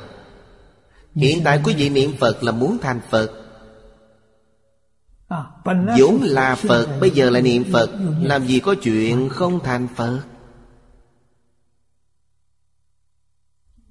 [1.16, 3.32] Hiện tại quý vị niệm phật là muốn thành phật.
[6.00, 7.90] Vốn là phật bây giờ lại niệm phật.
[8.22, 10.20] làm gì có chuyện không thành phật?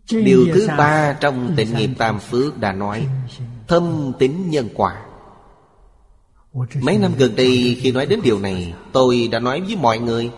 [0.09, 2.99] Điều 业 thứ 三 ba trong 第 tịnh 三 nghiệp 点 Tam Phước đã nói
[2.99, 5.05] 真心 Thâm tính nhân quả
[6.51, 9.99] 我这是 Mấy năm gần đây khi nói đến điều này Tôi đã nói với mọi
[9.99, 10.31] người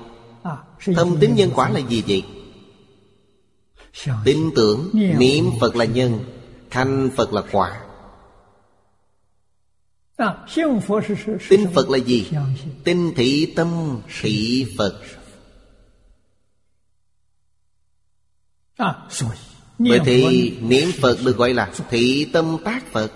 [0.44, 2.24] 啊，是 Thâm tính nhân quả là gì vậy?
[3.94, 6.20] 相信 Tin tưởng Niệm Phật là nhân
[6.70, 7.82] Thành Phật là quả
[10.18, 12.24] 啊，信佛是是是 Tin 什么 Phật là gì?
[12.32, 14.94] 相信 Tin thị tâm thị Phật
[18.78, 19.38] 啊，所以
[19.89, 23.13] bởi thì niệm Phật được gọi là thị tâm tác Phật.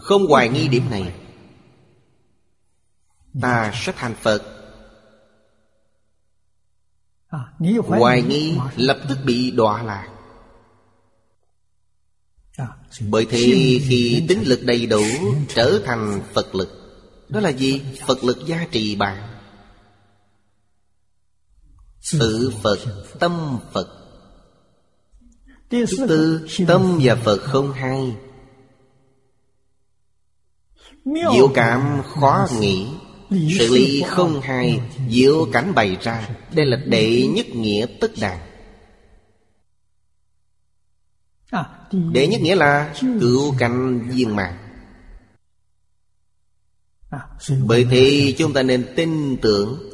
[0.00, 1.14] Không hoài nghi điểm này.
[3.40, 4.42] Ta sẽ thành Phật.
[7.84, 10.08] Hoài nghi lập tức bị đọa lạc.
[13.08, 15.02] Bởi thế khi tính lực đầy đủ
[15.48, 16.68] Trở thành Phật lực.
[17.28, 17.82] Đó là gì?
[18.06, 19.33] Phật lực gia trì bạn.
[22.04, 22.78] Sự Phật,
[23.18, 23.88] tâm Phật.
[25.70, 28.16] Thứ tư, tâm và Phật không hai.
[31.04, 32.86] Diệu cảm khó nghĩ
[33.30, 34.80] Sự lý không hai
[35.10, 38.38] Diệu cảnh bày ra Đây là đệ nhất nghĩa tức đàn.
[42.12, 44.58] Đệ nhất nghĩa là Cựu canh viên mạng
[47.66, 49.93] Bởi thế chúng ta nên tin tưởng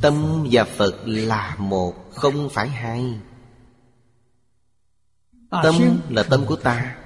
[0.00, 3.18] Tâm và Phật là một Không phải hai.
[5.50, 6.96] Tâm là tâm của ta.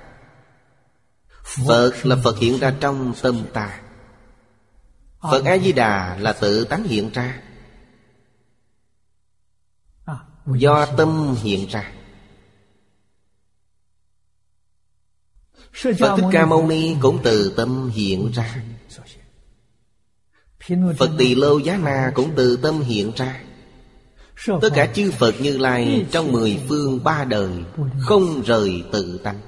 [1.42, 3.80] Phật là Phật hiện ra trong tâm ta.
[5.20, 7.42] Phật A-di-đà là tự tánh hiện ra.
[10.46, 11.92] Do tâm hiện ra.
[15.72, 18.64] Phật Thích Ca Mâu Ni cũng từ tâm hiện ra.
[20.98, 23.40] Phật Tỳ Lô Giá Na cũng từ tâm hiện ra.
[24.62, 27.64] Tất cả chư Phật Như Lai Trong mười phương ba đời
[28.00, 29.40] Không rời tự tánh.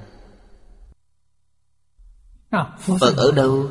[2.99, 3.69] Phật ở đâu?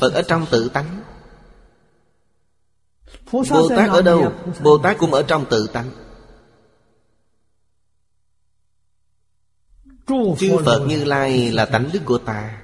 [0.00, 1.02] Phật ở trong tự tánh.
[3.32, 4.32] Bồ Tát ở đâu?
[4.62, 5.90] Bồ Tát cũng ở trong tự tánh.
[10.38, 12.62] Chư Phật Như Lai là tánh đức của ta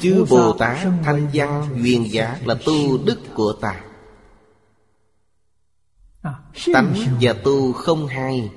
[0.00, 3.84] Chư Bồ Tát Thanh Văn Duyên Giác là tu đức của ta.
[6.72, 8.50] Tánh và tu không hai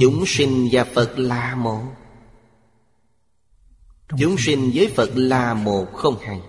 [0.00, 1.82] Chúng sinh và Phật là một.
[4.18, 6.40] Chúng sinh với Phật là một không hai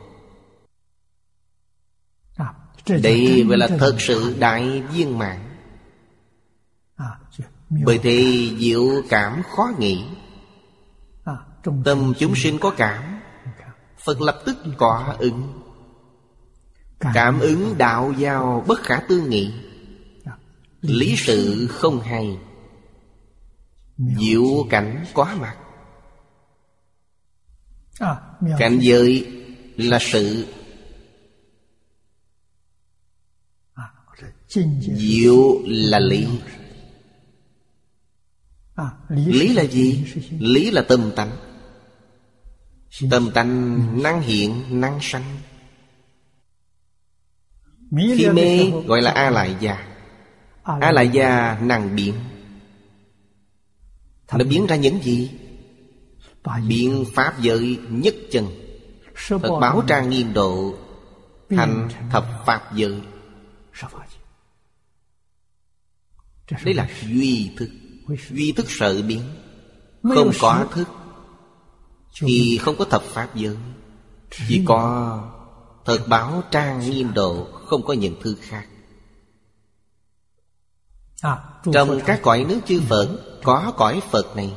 [3.01, 5.49] Đây gọi là thật sự đại viên mạng
[7.69, 10.05] Bởi thì diệu cảm khó nghĩ
[11.63, 13.19] Tâm chúng sinh có cảm.
[14.05, 15.61] Phật lập tức có ứng.
[16.99, 19.53] Cảm ứng đạo giao bất khả tư nghị.
[20.81, 22.37] Lý sự không hay.
[23.97, 25.57] Diệu cảnh quá mặt.
[28.59, 29.27] Cảnh giới
[29.77, 30.45] là sự
[34.95, 36.27] Diệu là lý.
[39.09, 40.05] Lý là gì?
[40.39, 41.48] Lý là tâm tánh
[43.11, 45.37] Tâm tánh năng hiện, năng sanh.
[47.91, 49.87] Khi mê gọi là A lại gia.
[50.63, 51.59] A lại gia.
[51.59, 52.13] Năng biến.
[54.31, 55.31] Nó biến ra những gì?
[56.67, 58.45] Biện pháp giới nhất chân.
[59.15, 60.75] Phật báo trang nghiêm độ
[61.49, 63.01] Thành thập pháp giới.
[66.63, 67.69] Đây là duy thức.
[68.29, 69.21] Duy thức sợ biến.
[70.03, 70.87] Không có thức
[72.19, 73.57] Thì không có thập pháp giới.
[74.47, 75.17] Chỉ có
[75.85, 78.65] Thật báo trang nghiêm độ Không có những thứ khác.
[81.73, 83.07] Trong các cõi nước chư Phật
[83.43, 84.53] Có cõi Phật này.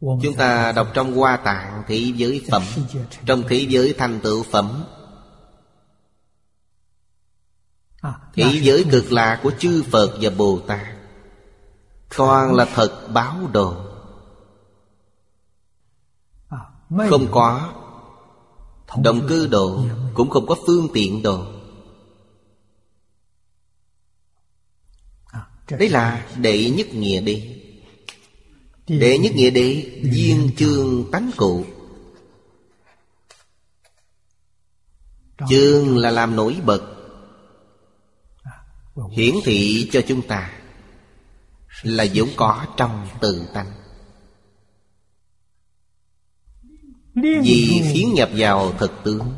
[0.00, 2.62] Chúng ta đọc trong Hoa Tạng Thị giới phẩm.
[3.26, 4.84] Trong thị giới thành tựu phẩm.
[8.32, 10.86] Thị giới cực lạ của chư Phật và Bồ Tát.
[12.16, 13.93] Toàn là thật báo đồ
[16.90, 17.72] Không có.
[19.02, 21.46] Đồng cư độ Cũng không có phương tiện độ
[25.70, 27.60] Đấy là đệ nhất nghĩa đi.
[28.88, 31.64] Đệ nhất nghĩa đế Duyên chương tánh cụ.
[35.48, 36.82] Chương là làm nổi bật
[39.12, 40.52] Hiển thị cho chúng ta
[41.82, 43.83] Là vốn có trong tự tánh
[47.14, 49.32] Vì phiến nhập vào thật tướng.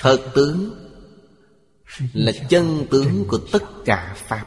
[0.00, 0.82] Thật tướng
[2.12, 4.46] Là chân tướng của tất cả Pháp.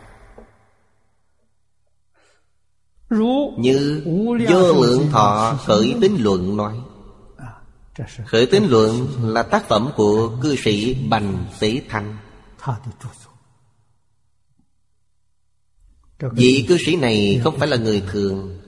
[3.57, 4.03] Như
[4.49, 6.81] vô lượng thọ khởi tính luận nói.
[8.25, 12.17] Khởi tính luận là tác phẩm của cư sĩ Bành Tế Thanh.
[16.19, 18.59] Vị cư sĩ này không phải là người thường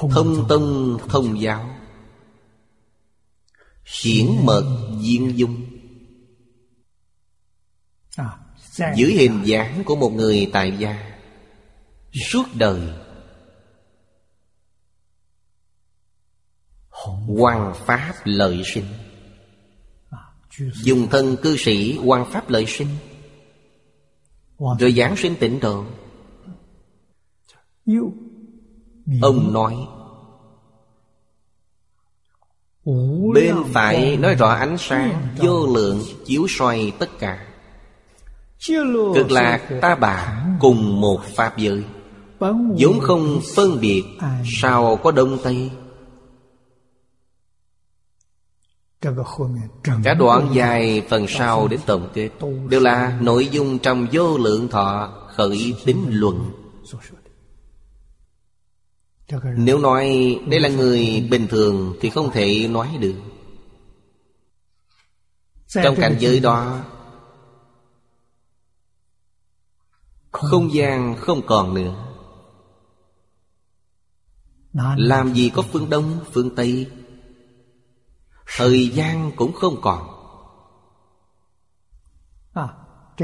[0.00, 1.74] Thông tông thông giáo.
[4.02, 5.66] Hiển mật viên dung.
[8.96, 11.18] Dưới hình dáng của một người tại gia.
[12.12, 12.80] Suốt đời.
[17.38, 18.86] Hoàng Pháp lợi sinh.
[20.82, 22.88] Dùng thân cư sĩ Hoàng Pháp lợi sinh.
[24.78, 25.84] Rồi giảng sinh tịnh độ
[29.22, 29.76] Ông nói.
[33.34, 37.46] Bên phải nói rõ ánh sáng Vô lượng chiếu soi tất cả.
[39.14, 41.84] Cực lạc ta bà cùng một Pháp giới.
[42.78, 44.04] Vốn không phân biệt
[44.60, 45.70] Sao có đông tây?
[50.04, 52.30] Cả đoạn dài phần sau đến tổng kết.
[52.68, 56.50] Đều là nội dung trong vô lượng thọ khởi tính luận
[59.56, 63.14] Nếu nói đây là người bình thường Thì không thể nói được.
[65.66, 66.84] Trong cảnh giới đó
[70.30, 72.04] Không gian không còn nữa.
[74.96, 76.90] Làm gì có phương Đông, phương Tây?
[78.56, 80.08] Thời gian cũng không còn.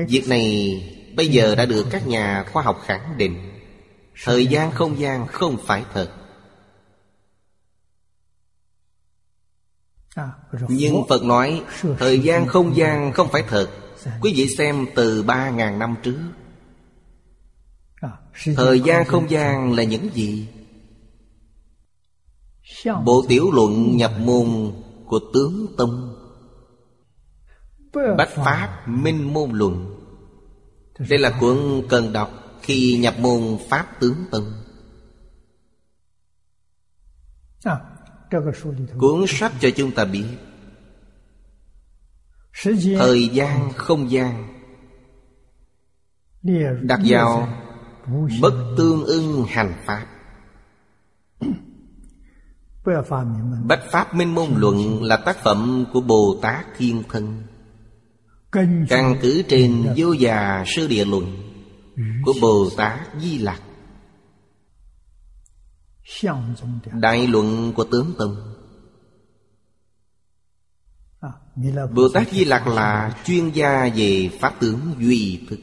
[0.09, 0.81] Việc này
[1.17, 3.54] Bây giờ đã được các nhà khoa học khẳng định
[4.23, 6.11] Thời gian không gian không phải thật.
[10.69, 11.65] Nhưng Phật nói
[11.99, 13.71] Thời gian không gian không phải thật.
[14.21, 16.19] Quý vị xem từ ba ngàn năm trước.
[18.57, 20.49] Thời gian không gian là những gì?
[23.05, 24.73] Bộ tiểu luận nhập môn
[25.07, 26.21] của tướng Tông.
[28.19, 30.01] Bách Pháp Minh Môn Luận.
[30.99, 34.53] Đây là cuốn cần đọc khi nhập môn Pháp Tướng Tông.
[38.99, 40.27] Cuốn sách cho chúng ta biết.
[42.99, 44.61] Thời gian không gian.
[46.83, 47.49] Đặt vào
[48.43, 50.07] Bất tương ưng hành pháp.
[53.65, 57.43] Bất Pháp Minh Môn Luận là tác phẩm của Bồ Tát Thiên Thân.
[58.89, 61.54] Căn cứ trên vô già sư địa luận
[62.25, 63.63] của Bồ Tát Di Lặc.
[66.93, 68.55] Đại luận của tướng tông
[71.21, 71.31] à,
[71.95, 75.61] Bồ Tát Di Lặc là chuyên gia về Pháp tướng duy thức,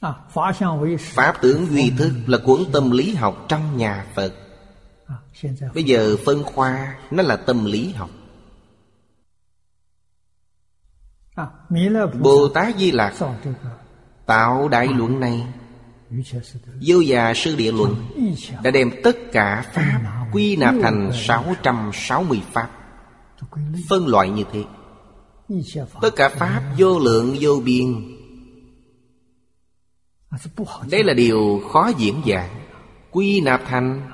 [0.00, 0.14] à,
[0.98, 4.34] Pháp tướng duy thức là cuốn tâm lý học trong nhà Phật.
[5.06, 5.16] À,
[5.74, 8.10] Bây giờ phân khoa nó là tâm lý học.
[12.20, 13.14] Bồ Tát Di Lạc
[14.26, 15.46] Tạo đại luận này.
[16.86, 17.94] Vô già sư địa luận
[18.62, 20.00] Đã đem tất cả Pháp
[20.32, 22.70] Quy nạp thành 660 Pháp.
[23.88, 24.64] Phân loại như thế.
[26.00, 28.16] Tất cả Pháp vô lượng vô biên.
[30.90, 32.50] Đây là điều khó diễn giảng
[33.10, 34.10] Quy nạp thành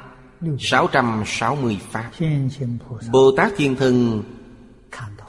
[0.61, 2.11] 660 Pháp.
[3.13, 3.53] Bồ Tát.
[3.57, 4.23] Thiên Thân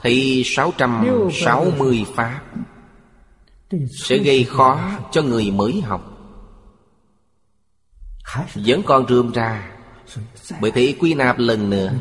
[0.02, 2.40] thì 660 Pháp.
[3.90, 4.80] Sẽ gây khó
[5.12, 6.06] cho người mới học.
[8.54, 9.72] Vẫn còn rươm ra
[10.60, 11.92] Bởi thế quy nạp lần nữa,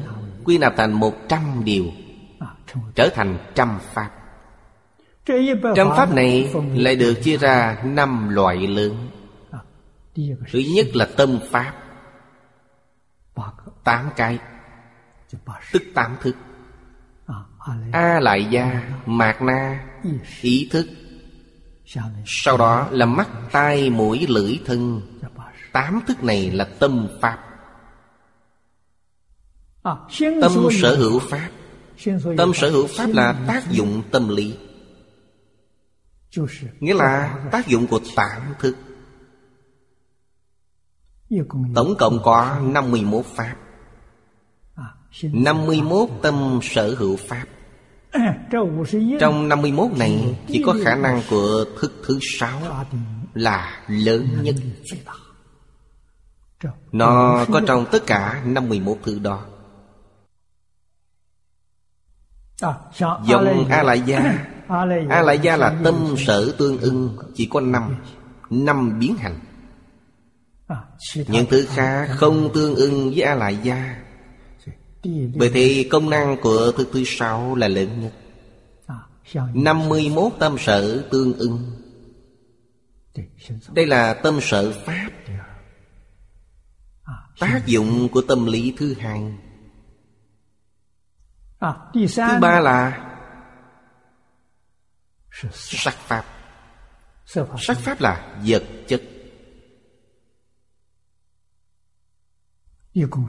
[0.43, 1.85] Quy nạp thành 100 điều,
[2.95, 4.11] Trở thành trăm Pháp.
[5.75, 9.09] Trăm Pháp này lại được chia ra năm loại lớn.
[10.51, 11.73] Thứ nhất là tâm Pháp,
[13.83, 14.39] Tám cái,
[15.71, 16.35] Tức tám thức
[17.91, 19.85] a lại gia mạc na
[20.41, 20.87] ý thức.
[22.25, 25.01] Sau đó là mắt, tai, mũi, lưỡi, thân.
[25.71, 27.37] Tám thức này là tâm pháp.
[30.41, 31.49] Tâm sở hữu pháp.
[32.37, 34.57] Tâm sở hữu pháp là tác dụng tâm lý.
[36.79, 38.75] Nghĩa là tác dụng của tạm thức.
[41.75, 43.55] Tổng cộng có 51 pháp.
[45.23, 47.45] 51 tâm sở hữu pháp.
[49.19, 52.61] Trong 51 này Chỉ có khả năng của thức thứ sáu
[53.33, 54.55] Là lớn nhất.
[56.91, 59.45] Nó có trong tất cả 51 thứ đó.
[63.25, 64.45] Dòng A Lại Gia
[65.09, 67.95] A Lại Gia là tâm sở tương ưng Chỉ có năm
[68.49, 69.39] năm biến hành.
[71.27, 73.95] Những thứ khác không tương ưng với A Lại Gia
[75.35, 78.13] bởi thì công năng của thứ thứ sáu là lớn nhất.
[79.53, 81.71] 51 tâm sở tương ưng
[83.73, 85.09] Đây là tâm sở Pháp.
[87.39, 89.33] Tác dụng của tâm lý thứ hai.
[91.93, 93.05] Thứ ba là
[95.53, 96.25] Sắc Pháp.
[97.57, 99.01] Sắc Pháp là vật chất.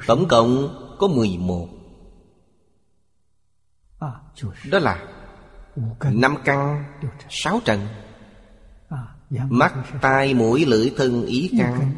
[0.07, 1.69] Tổng cộng có mười một.
[4.71, 5.07] Đó là
[6.03, 6.85] Năm căn
[7.31, 7.87] Sáu trần.
[9.31, 11.95] Mắt, tai, mũi, lưỡi, thân, ý căn.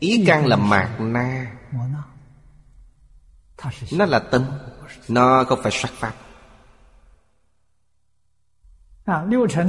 [0.00, 1.56] Ý căn là mạc na.
[3.92, 4.44] Nó là tâm.
[5.08, 6.14] Nó không phải sắc pháp.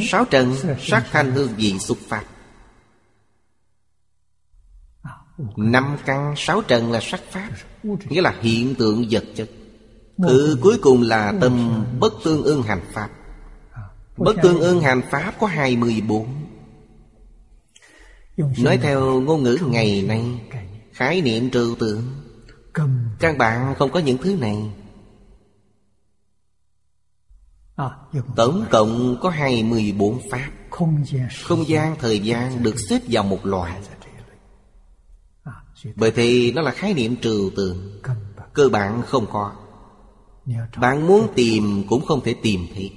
[0.09, 2.23] Sáu trần Sắc thanh hương vị xuất pháp.
[5.57, 7.49] Năm căn sáu trần là sắc pháp.
[8.09, 9.49] Nghĩa là hiện tượng vật chất.
[10.17, 13.09] Thứ cuối cùng là tâm bất tương ưng hành Pháp.
[14.17, 16.27] Bất tương ưng hành Pháp có 24
[18.37, 20.41] Nói theo ngôn ngữ ngày nay
[20.91, 22.03] Khái niệm trừu tượng.
[23.19, 24.57] Các bạn không có những thứ này.
[28.35, 30.49] Tổng cộng có 24 pháp.
[31.43, 31.95] Không gian.
[31.99, 33.81] Thời gian được xếp vào một loại
[35.95, 38.01] bởi thì nó là khái niệm trừu tượng.
[38.53, 39.55] Cơ bản không có.
[40.77, 42.91] Bạn muốn tìm cũng không thể tìm thấy.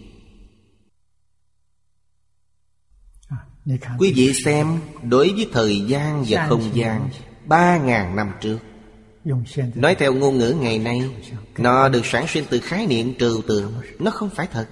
[3.98, 7.08] Quý vị xem, Đối với thời gian và không gian,
[7.44, 8.58] Ba ngàn năm trước,
[9.74, 11.10] Nói theo ngôn ngữ ngày nay,
[11.58, 13.72] Nó được sản sinh từ khái niệm trừ tượng.
[13.98, 14.66] Nó không phải thật.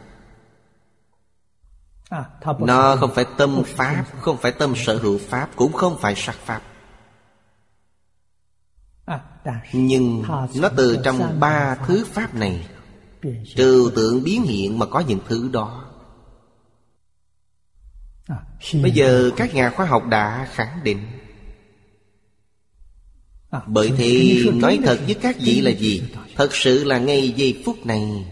[2.58, 6.36] Nó không phải tâm pháp, Không phải tâm sở hữu pháp, Cũng không phải sắc
[6.36, 6.62] pháp.
[9.72, 10.22] Nhưng
[10.54, 12.66] nó từ trong ba thứ pháp này,
[13.56, 15.84] Trừ tượng biến hiện mà có những thứ đó.
[18.82, 20.98] Bây giờ các nhà khoa học đã khẳng định.
[23.66, 26.02] Bởi thì nói thật với các vị là gì?
[26.36, 28.26] Thật sự là ngay giây phút này,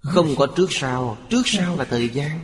[0.00, 1.16] Không có trước sau.
[1.30, 2.38] Trước sau là thời gian.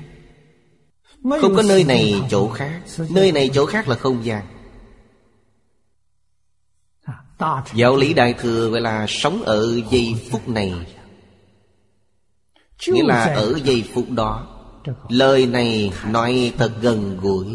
[1.41, 2.81] Không có nơi này chỗ khác.
[3.11, 4.47] Nơi này chỗ khác là không gian.
[7.75, 10.73] Giáo lý Đại Thừa gọi là sống ở giây phút này.
[12.89, 14.47] Nghĩa là ở giây phút đó.
[15.09, 17.47] Lời này nói thật gần gũi.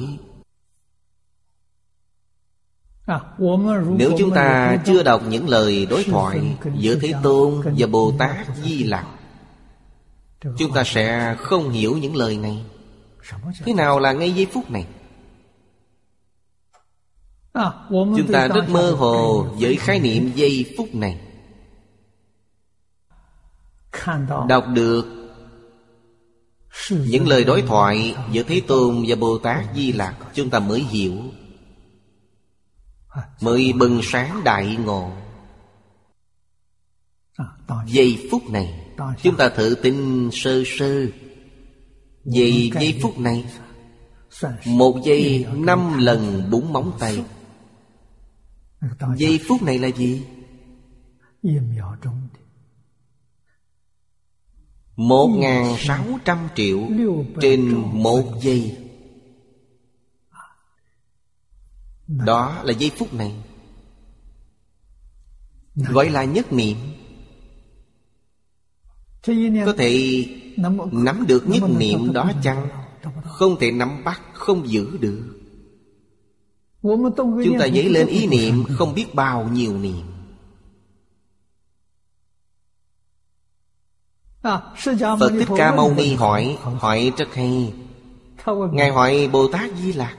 [3.97, 6.41] Nếu chúng ta chưa đọc những lời đối thoại
[6.77, 9.05] Giữa Thế Tôn và Bồ Tát Di Lặc
[10.57, 12.63] Chúng ta sẽ không hiểu những lời này.
[13.65, 14.85] Thế nào là ngay giây phút này
[17.89, 21.19] Chúng ta rất mơ hồ với khái niệm giây phút này.
[24.47, 25.05] Đọc được
[26.89, 30.79] Những lời đối thoại giữa Thế Tôn và Bồ Tát Di Lặc Chúng ta mới
[30.79, 31.13] hiểu.
[33.41, 35.11] Mới bừng sáng đại ngộ.
[37.87, 38.85] Giây phút này
[39.21, 41.05] Chúng ta thử tin sơ sơ.
[42.25, 43.45] Về giây phút này
[44.65, 47.23] Một giây năm lần búng móng tay
[49.17, 50.25] Giây phút này là gì?
[54.95, 56.79] Một ngàn sáu trăm triệu
[57.41, 58.77] Trên một giây.
[62.07, 63.35] Đó là giây phút này.
[65.75, 66.77] Gọi là nhất niệm.
[69.65, 70.25] Có thể
[70.91, 72.67] nắm được nhất niệm đó chăng?
[73.23, 75.42] Không thể nắm bắt Không giữ được
[76.83, 80.05] Chúng ta dấy lên ý niệm Không biết bao nhiêu niệm.
[85.19, 87.73] Phật Thích Ca Mâu Ni hỏi Hỏi rất hay.
[88.71, 90.15] Ngài hỏi Bồ Tát Di Lạc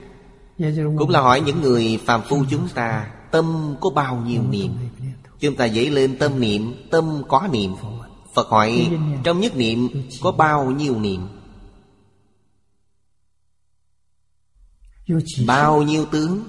[0.98, 4.72] Cũng là hỏi những người phàm phu chúng ta, Tâm có bao nhiêu niệm?
[5.40, 7.74] Chúng ta dấy lên tâm niệm, Tâm có niệm.
[8.34, 8.90] Phật hỏi,
[9.24, 9.88] Trong nhất niệm
[10.22, 11.20] có bao nhiêu niệm?
[15.46, 16.44] Bao nhiêu tướng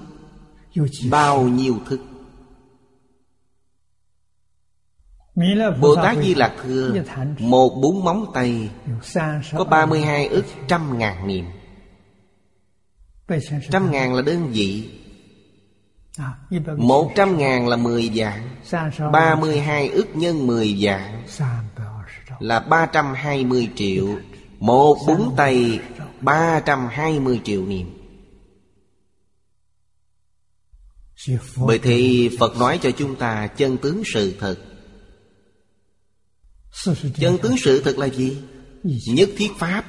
[1.10, 2.00] Bao nhiêu thức.
[5.80, 7.02] Bồ Tát Di Lạc Thưa
[7.38, 8.70] Một bún móng tay
[9.56, 11.44] Có 32 ức trăm ngàn niệm.
[13.70, 14.90] Trăm ngàn là đơn vị
[16.76, 18.48] Một trăm ngàn là mười dạng
[19.12, 21.22] Ba mươi hai ức nhân mười dạng
[22.38, 24.06] Là ba trăm hai mươi triệu
[24.58, 25.80] Một bún tay
[26.20, 27.95] Ba trăm hai mươi triệu niệm
[31.56, 34.56] Bởi thì Phật nói cho chúng ta chân tướng sự thật.
[37.16, 38.42] Chân tướng sự thật là gì?
[39.06, 39.84] Nhất thiết Pháp,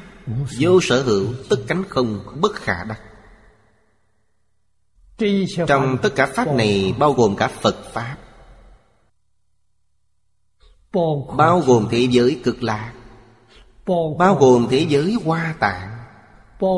[0.60, 3.00] Vô sở hữu, Tất cánh không, Bất khả đắc.
[5.68, 8.18] Trong tất cả Pháp này Bao gồm cả Phật Pháp.
[11.38, 12.94] Bao gồm thế giới cực lạc.
[14.18, 15.98] Bao gồm thế giới hoa tạng.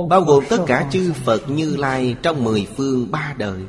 [0.10, 3.62] Bao gồm tất cả chư Phật Như Lai Trong mười phương ba đời.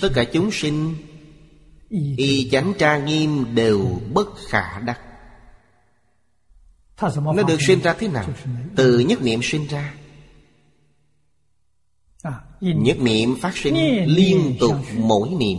[0.00, 0.94] Tất cả chúng sinh
[2.16, 5.00] Y chánh tra nghiêm đều bất khả đắc.
[7.24, 8.28] Nó được sinh ra thế nào?
[8.76, 9.94] Từ nhất niệm sinh ra.
[12.60, 13.74] Nhất niệm phát sinh
[14.06, 15.58] liên tục mỗi niệm.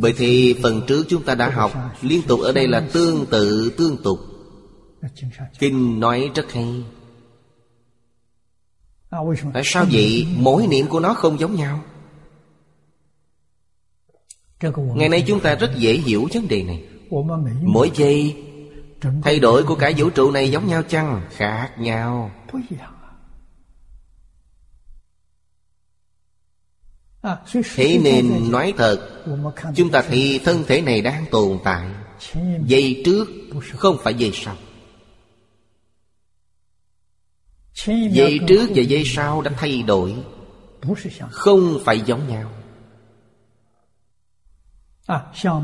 [0.00, 3.72] Vậy thì phần trước chúng ta đã học Liên tục ở đây là tương tự
[3.78, 4.18] tương tục.
[5.58, 6.84] Kinh nói rất hay
[9.52, 10.26] Tại sao vậy?
[10.36, 11.80] Mỗi niệm của nó không giống nhau.
[14.94, 16.84] Ngày nay chúng ta rất dễ hiểu vấn đề này.
[17.62, 18.36] Mỗi giây
[19.22, 21.22] Thay đổi của cả vũ trụ này giống nhau chăng?
[21.30, 22.30] Khác nhau.
[27.76, 29.08] Thế nên nói thật
[29.74, 31.88] Chúng ta thì thân thể này đang tồn tại.
[32.64, 33.28] Giây trước
[33.76, 34.56] không phải giây sau
[37.86, 40.14] Dây trước và dây sau đã thay đổi.
[41.30, 42.50] Không phải giống nhau.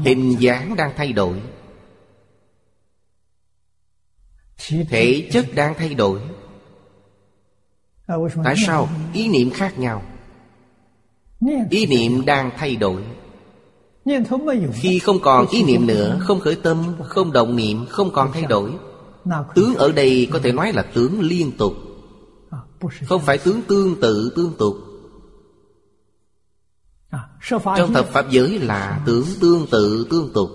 [0.04, 1.42] Hình dáng đang thay đổi.
[4.88, 6.20] Thể chất đang thay đổi.
[8.44, 8.88] Tại sao?
[9.12, 10.02] ý niệm khác nhau.
[11.70, 13.02] Ý niệm đang thay đổi.
[14.72, 18.42] Khi không còn ý niệm nữa Không khởi tâm, không động niệm Không còn thay
[18.42, 18.70] đổi.
[19.54, 21.83] Tướng ở đây có thể nói là tướng liên tục.
[23.06, 24.74] Không phải tướng tương tự tương tục.
[27.76, 30.50] Trong thập Pháp giới là tướng tương tự tương tục.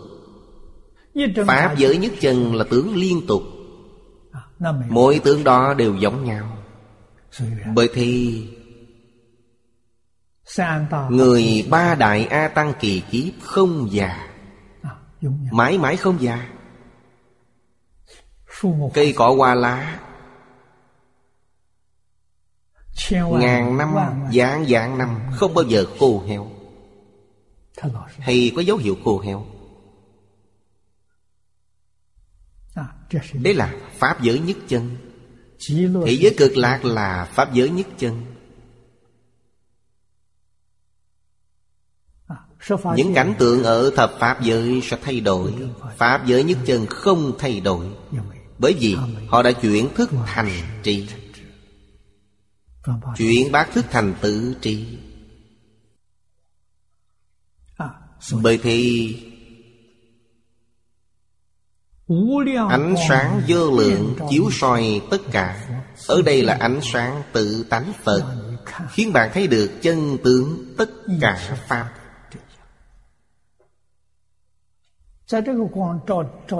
[1.47, 3.41] Pháp giới nhất chân là tướng liên tục.
[4.89, 6.57] Mỗi tướng đó đều giống nhau.
[7.75, 8.43] Bởi thì
[11.09, 14.30] Người ba đại A Tăng kỳ kiếp không già.
[15.51, 16.49] Mãi mãi không già.
[18.93, 19.99] Cây cỏ hoa lá
[23.11, 23.95] Ngàn năm,
[24.33, 26.51] dạng dạng năm Không bao giờ khô héo.
[28.19, 29.45] Hay có dấu hiệu khô héo.
[33.33, 34.97] Đấy là Pháp giới nhất chân.
[36.05, 38.25] Thế giới cực lạc là Pháp giới nhất chân.
[42.95, 45.53] Những cảnh tượng ở thập Pháp giới sẽ thay đổi.
[45.97, 47.85] Pháp giới nhất chân không thay đổi.
[48.57, 48.95] Bởi vì
[49.27, 50.49] họ đã chuyển thức thành
[50.83, 51.07] trị
[53.17, 54.97] chuyển bát thức thành tự tri.
[58.41, 59.15] Bởi thì
[62.69, 65.69] Ánh sáng vô lượng chiếu soi tất cả.
[66.07, 68.39] Ở đây là ánh sáng tự tánh Phật
[68.91, 70.89] Khiến bạn thấy được chân tướng tất
[71.21, 71.89] cả Pháp.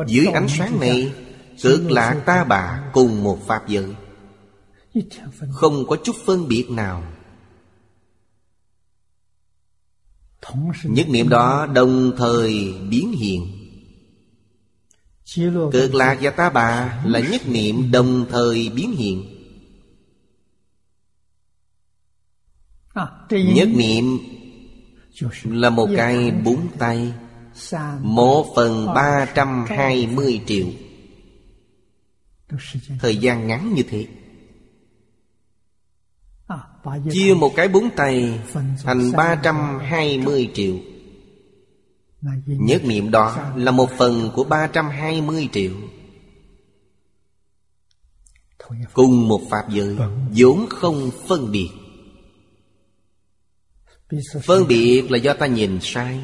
[0.07, 1.13] Dưới ánh sáng này
[1.63, 3.95] Cực lạc ta bà cùng một Pháp giới.
[5.51, 7.03] Không có chút phân biệt nào.
[10.83, 13.55] Nhất niệm đó đồng thời biến hiện.
[15.71, 19.35] Cực lạc và ta bà là nhất niệm đồng thời biến hiện.
[23.29, 24.17] Nhất niệm
[25.43, 27.13] là một cái búng tay.
[28.01, 30.67] Một phần ba trăm hai mươi triệu.
[32.99, 34.07] Thời gian ngắn như thế.
[37.11, 38.39] Chia một cái búng tay
[38.83, 40.75] thành 320 triệu.
[42.45, 45.71] Nhất niệm đó là một phần của 320 triệu.
[48.93, 49.97] Cùng một Pháp giới
[50.35, 51.69] vốn không phân biệt.
[54.43, 56.19] Phân biệt là do ta nhìn sai.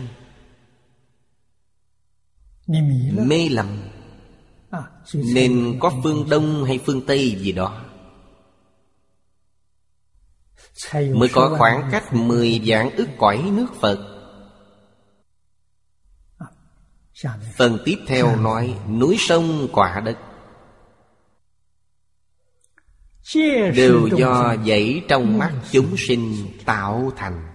[3.27, 3.67] Mê lầm.
[5.13, 7.84] Nên có phương Đông hay phương Tây gì đó.
[10.93, 14.11] Mới có khoảng cách mười vạn ức cõi nước Phật.
[17.57, 20.17] Phần tiếp theo nói núi sông quả đất.
[23.75, 27.51] Đều do dãy trong mắt chúng sinh tạo thành.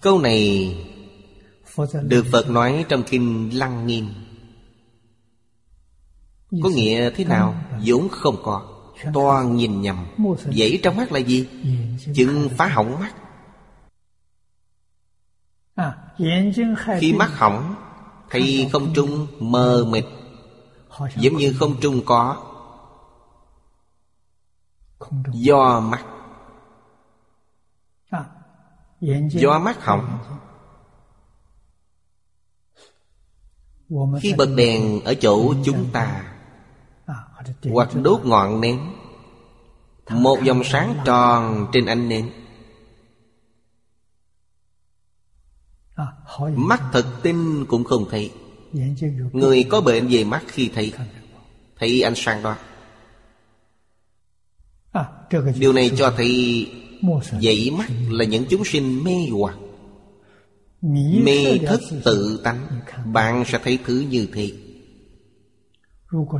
[0.00, 0.76] Câu này
[2.02, 4.08] được Phật nói trong Kinh Lăng Nghiêm.
[6.62, 7.64] Có nghĩa thế nào?
[7.86, 8.69] vốn không có.
[9.14, 10.06] Toàn nhìn nhầm.
[10.44, 11.48] Dãy trong mắt là gì?
[12.14, 13.14] Chừng phá hỏng mắt.
[17.00, 17.74] Khi mắt hỏng
[18.30, 20.04] Thì không trung mờ mịt,
[21.16, 22.46] Giống như không trung có
[25.32, 26.04] Do mắt.
[29.30, 30.18] Do mắt hỏng.
[34.20, 36.34] Khi bật đèn ở chỗ chúng ta
[37.72, 38.80] hoặc đốt ngọn nến.
[40.10, 42.30] Một dòng sáng tròn trên ánh nến.
[46.54, 48.30] Mắt thật tinh cũng không thấy.
[49.32, 50.92] Người có bệnh về mắt khi thấy.
[51.76, 52.56] Thấy ánh sáng đó.
[55.58, 56.66] Điều này cho thấy
[57.40, 59.56] dậy mắt là những chúng sinh mê hoặc.
[61.24, 62.80] Mê thất tự tánh.
[63.12, 64.52] Bạn sẽ thấy thứ như thế.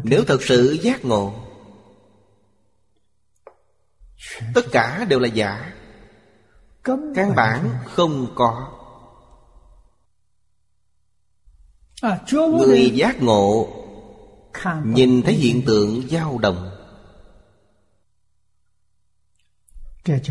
[0.05, 1.35] Nếu thật sự giác ngộ
[4.55, 5.73] Tất cả đều là giả.
[6.85, 8.73] Căn bản không có.
[12.33, 13.77] Người giác ngộ
[14.85, 16.71] Nhìn thấy hiện tượng dao động.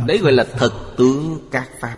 [0.08, 1.98] Đấy gọi là thật tướng các Pháp.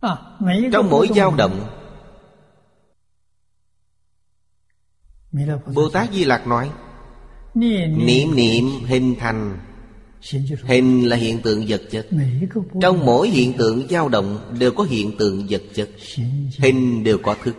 [0.00, 0.16] À,
[0.72, 1.77] Trong mỗi dao động
[5.74, 6.70] Bồ Tát Di Lặc nói
[7.54, 9.58] Niệm niệm hình thành
[10.62, 12.06] Hình là hiện tượng vật chất.
[12.80, 15.90] Trong mỗi hiện tượng dao động đều có hiện tượng vật chất.
[16.58, 17.56] Hình đều có thức.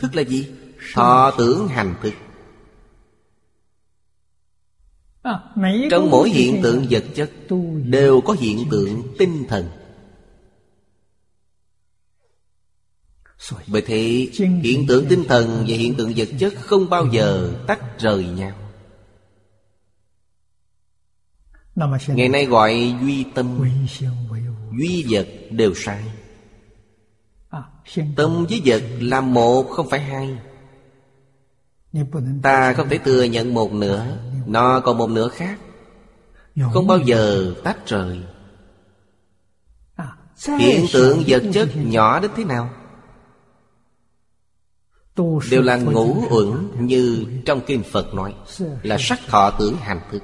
[0.00, 0.48] Thức là gì?
[0.94, 2.12] Thọ tưởng hành thức.
[5.90, 7.30] Trong mỗi hiện tượng vật chất
[7.84, 9.64] Đều có hiện tượng tinh thần.
[13.66, 14.28] Bởi thế
[14.62, 18.52] hiện tượng tinh thần và hiện tượng vật chất không bao giờ tách rời nhau.
[22.08, 23.60] Ngày nay gọi duy tâm
[24.78, 26.04] Duy vật đều sai.
[28.16, 30.38] Tâm với vật là một không phải hai.
[32.42, 35.58] Ta không thể thừa nhận một nữa Nó còn một nửa khác.
[36.72, 38.20] Không bao giờ tách rời.
[40.58, 42.70] Hiện tượng vật chất nhỏ đến thế nào?
[45.50, 48.34] đều là ngũ uẩn như trong kinh phật nói
[48.82, 50.22] là sắc thọ tưởng hành thức.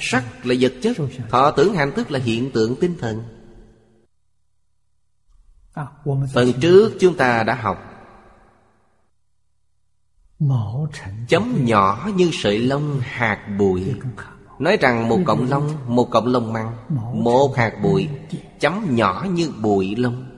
[0.00, 0.96] Sắc là vật chất
[1.30, 3.22] thọ tưởng hành thức là hiện tượng tinh thần.
[6.34, 7.78] Phần trước chúng ta đã học.
[11.28, 13.94] Chấm nhỏ như sợi lông hạt bụi.
[14.58, 16.76] Nói rằng một cộng lông một cộng lông măng
[17.24, 18.08] một hạt bụi.
[18.60, 20.35] chấm nhỏ như bụi lông.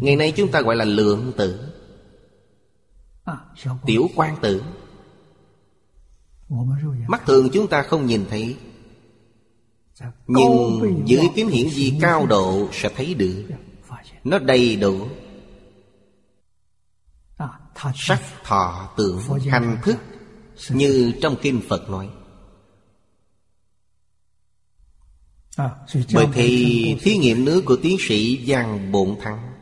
[0.00, 1.72] Ngày nay chúng ta gọi là lượng tử.
[3.86, 4.62] Tiểu quan tử.
[7.08, 8.56] Mắt thường chúng ta không nhìn thấy.
[10.26, 13.44] Nhưng dưới kiếm hiển vi cao độ sẽ thấy được.
[14.24, 15.08] Nó đầy đủ.
[17.94, 19.20] Sắc thọ tưởng
[19.50, 19.96] hành thức
[20.68, 22.08] Như trong Kinh Phật nói.
[26.14, 29.52] Bởi thì thí nghiệm nước của tiến sĩ Giang Bộn Thắng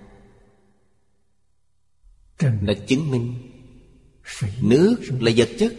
[2.41, 3.35] Đã chứng minh
[4.61, 5.75] Nước là vật chất.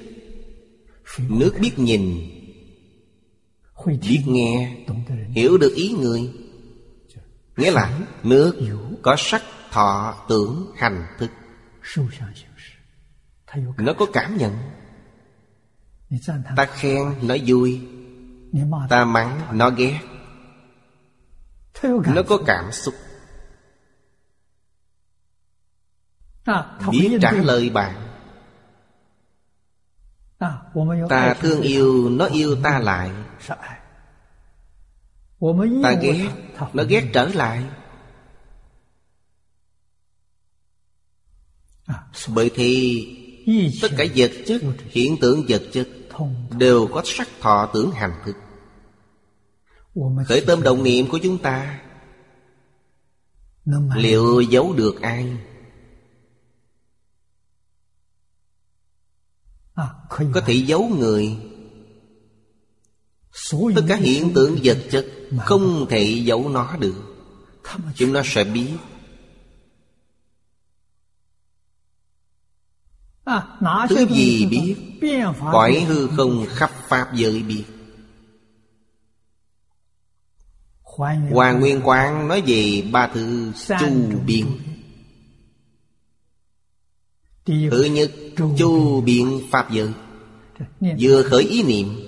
[1.30, 2.30] Nước biết nhìn
[3.86, 4.78] Biết nghe
[5.36, 6.32] Hiểu được ý người.
[7.58, 8.60] Nghĩa là nước
[9.02, 9.42] có sắc
[9.72, 11.32] thọ tưởng hành thức.
[13.78, 14.58] Nó có cảm nhận.
[16.56, 17.82] Ta khen, nói vui.
[18.90, 20.00] Ta mắng nó ghét.
[21.84, 22.94] Nó có cảm xúc.
[26.92, 27.96] Biết trả lời bạn.
[31.10, 33.12] Ta thương yêu Nó yêu ta lại.
[35.84, 36.30] Ta ghét
[36.74, 37.64] Nó ghét trở lại.
[42.28, 43.06] Bởi thì
[43.82, 45.88] Tất cả vật chất Hiện tượng vật chất
[46.58, 48.36] đều có sắc thọ tưởng hành thức.
[50.28, 51.80] Khởi tâm động niệm của chúng ta
[53.96, 55.38] liệu giấu được ai?
[60.34, 61.38] Có thể giấu người.
[63.76, 65.08] Tất cả hiện tượng vật chất
[65.40, 67.04] không thể giấu nó được.
[67.96, 68.72] Chúng nó sẽ biết.
[73.90, 74.76] Thứ gì biết?
[75.52, 77.64] Cõi hư không khắp Pháp giới biết.
[81.32, 84.48] Hoàng Nguyên Quán nói về ba thứ chu biến
[87.46, 88.12] Thứ nhất
[88.58, 89.94] chu biến Pháp giới.
[91.00, 92.00] Vừa khởi ý niệm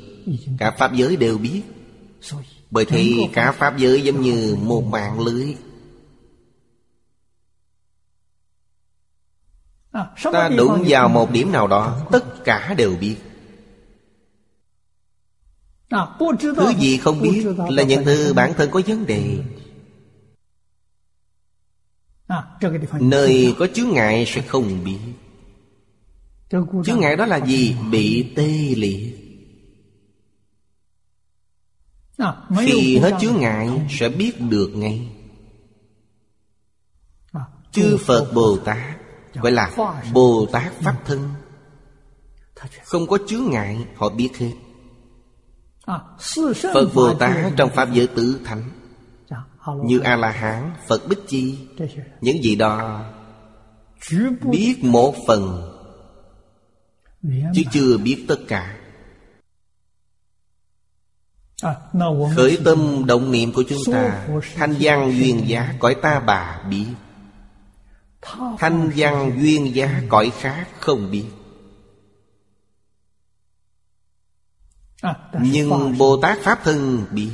[0.57, 1.61] Cả Pháp giới đều biết.
[2.71, 5.55] Bởi thế cả Pháp giới giống như một mạng lưới.
[10.31, 13.15] ta đụng vào một điểm nào đó tất cả đều biết.
[16.39, 19.43] Thứ gì không biết là nhận thư bản thân có vấn đề.
[22.99, 24.99] Nơi có chướng ngại sẽ không biết.
[26.85, 27.75] Chướng ngại đó là gì?
[27.91, 29.17] bị tê liệt.
[32.59, 35.07] Khi hết chướng ngại sẽ biết được ngay.
[37.71, 39.00] Chư phật bồ tát
[39.33, 39.71] Gọi là
[40.13, 41.29] Bồ Tát Pháp Thân.
[42.83, 44.51] Không có chướng ngại, Họ biết hết.
[46.73, 48.63] Phật Bồ Tát trong Pháp giới tứ thánh.
[49.85, 51.67] Như A-la-hán, Phật Bích Chi,
[52.21, 53.05] Những gì đó
[54.41, 55.71] Biết một phần,
[57.53, 58.77] Chứ chưa biết tất cả.
[62.35, 66.85] Khởi tâm động niệm của chúng ta, Thanh văn duyên giá cõi ta bà biết
[68.57, 71.25] Thanh văn duyên giá cõi khác không biết.
[75.41, 77.31] Nhưng Bồ Tát Pháp Thân biết.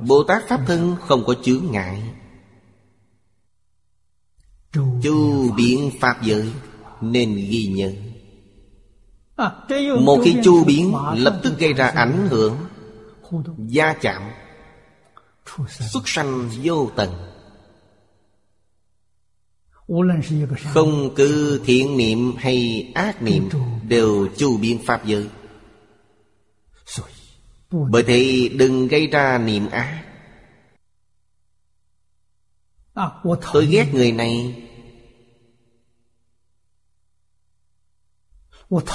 [0.00, 2.02] Bồ Tát Pháp Thân không có chướng ngại.
[5.02, 6.52] Chu biến Pháp giới
[7.00, 7.92] Nên ghi nhớ.
[10.00, 12.56] Một khi chu biến Lập tức gây ra ảnh hưởng,
[13.58, 14.22] Gia chạm,
[15.68, 17.29] Xuất sanh vô tận.
[20.72, 23.48] Không cứ thiện niệm hay ác niệm
[23.88, 25.28] Đều chu biên pháp giới.
[27.70, 30.04] Bởi thế đừng gây ra niệm ác.
[32.94, 33.10] À,
[33.52, 34.62] Tôi ghét người này.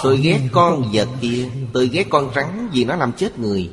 [0.04, 1.50] Tôi ghét con vật kia.
[1.74, 3.72] Tôi ghét con rắn vì nó làm chết người.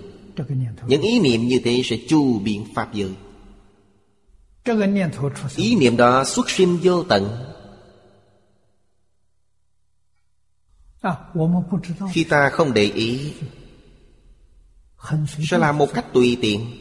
[0.87, 3.15] Những ý niệm như thế sẽ chu biện pháp giới.
[5.57, 7.47] Ý niệm đó xuất sinh vô tận.
[12.13, 13.35] Khi ta không để ý
[15.51, 16.73] Sẽ làm một cách tùy tiện.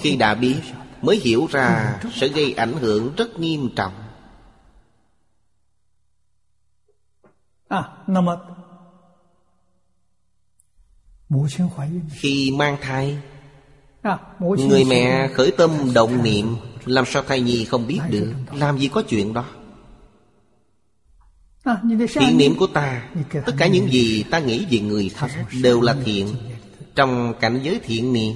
[0.00, 0.60] Khi đã biết
[1.02, 3.92] Mới hiểu ra Sẽ gây ảnh hưởng rất nghiêm trọng.
[12.10, 13.18] Khi mang thai
[14.68, 16.56] Người mẹ khởi tâm động niệm.
[16.84, 18.32] Làm sao thai nhi không biết được?
[18.52, 19.44] Làm gì có chuyện đó?
[21.96, 25.30] Thiện niệm của ta Tất cả những gì ta nghĩ về người thân
[25.62, 26.36] Đều là thiện.
[26.94, 28.34] Trong cảnh giới thiện niệm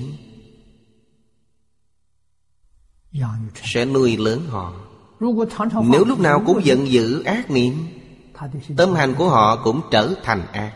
[3.65, 4.73] Sẽ nuôi lớn họ.
[5.89, 7.75] Nếu lúc nào cũng giận dữ ác niệm
[8.77, 10.73] Tâm hành của họ cũng trở thành ác.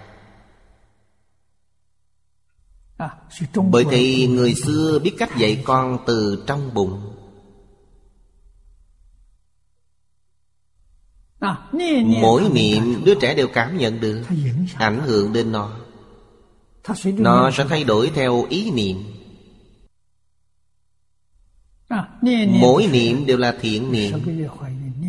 [3.70, 7.19] Bởi thì người xưa biết cách dạy con từ trong bụng.
[12.20, 14.22] Mỗi niệm đứa trẻ đều cảm nhận được
[14.74, 15.70] Ảnh hưởng đến nó.
[17.04, 18.96] Nó sẽ thay đổi theo ý niệm.
[22.48, 24.12] Mỗi niệm đều là thiện niệm.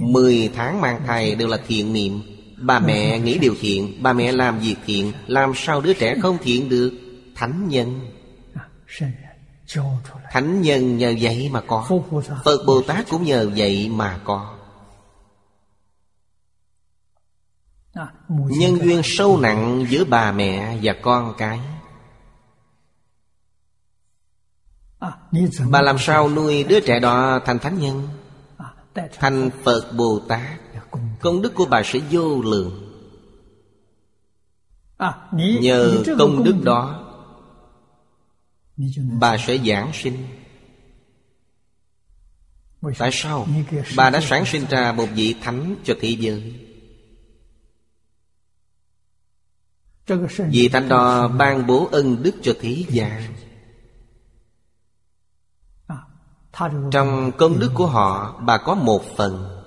[0.02, 2.22] Mười tháng mang thai đều là thiện niệm.
[2.58, 5.12] Bà mẹ nghĩ điều thiện Bà mẹ làm việc thiện.
[5.28, 6.92] Làm sao đứa trẻ không thiện được?
[7.36, 8.00] Thánh nhân.
[10.32, 12.02] Thánh nhân nhờ vậy mà có.
[12.46, 14.61] Phật Bồ Tát cũng nhờ vậy mà có.
[18.30, 21.60] nhân duyên sâu nặng giữa bà mẹ và con cái.
[25.70, 28.08] Bà làm sao nuôi đứa trẻ đó thành thánh nhân?
[29.20, 30.60] Thành phật bồ tát.
[31.20, 32.88] Công đức của bà sẽ vô lượng.
[35.62, 37.08] Nhờ công đức đó
[39.20, 40.28] bà sẽ giảng sinh.
[42.98, 43.48] Tại sao?
[43.96, 46.71] Bà đã sáng sinh ra một vị thánh cho thế giới.
[50.52, 53.34] Vì thánh đó ban bố ân đức cho thế gian.
[56.92, 59.58] Trong công đức của họ Bà có một phần.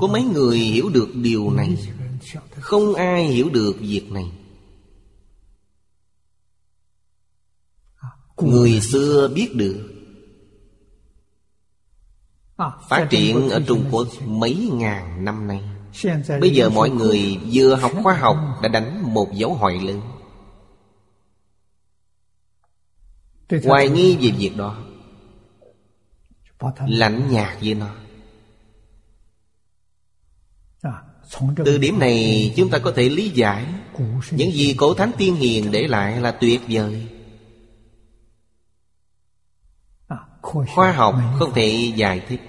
[0.00, 1.92] Có mấy người hiểu được điều này?
[2.60, 4.32] Không ai hiểu được việc này.
[8.36, 9.92] Người xưa biết được.
[12.88, 15.75] Phát triển ở Trung Quốc mấy ngàn năm nay.
[16.40, 20.00] Bây giờ mọi người vừa học khoa học Đã đánh một dấu hỏi lớn.
[23.64, 24.78] Hoài nghi về việc đó.
[26.86, 27.94] Lạnh nhạt với nó.
[31.64, 33.66] Từ điểm này chúng ta có thể lý giải
[34.30, 37.06] Những gì cổ thánh tiên hiền để lại là tuyệt vời.
[40.74, 42.40] Khoa học không thể giải thích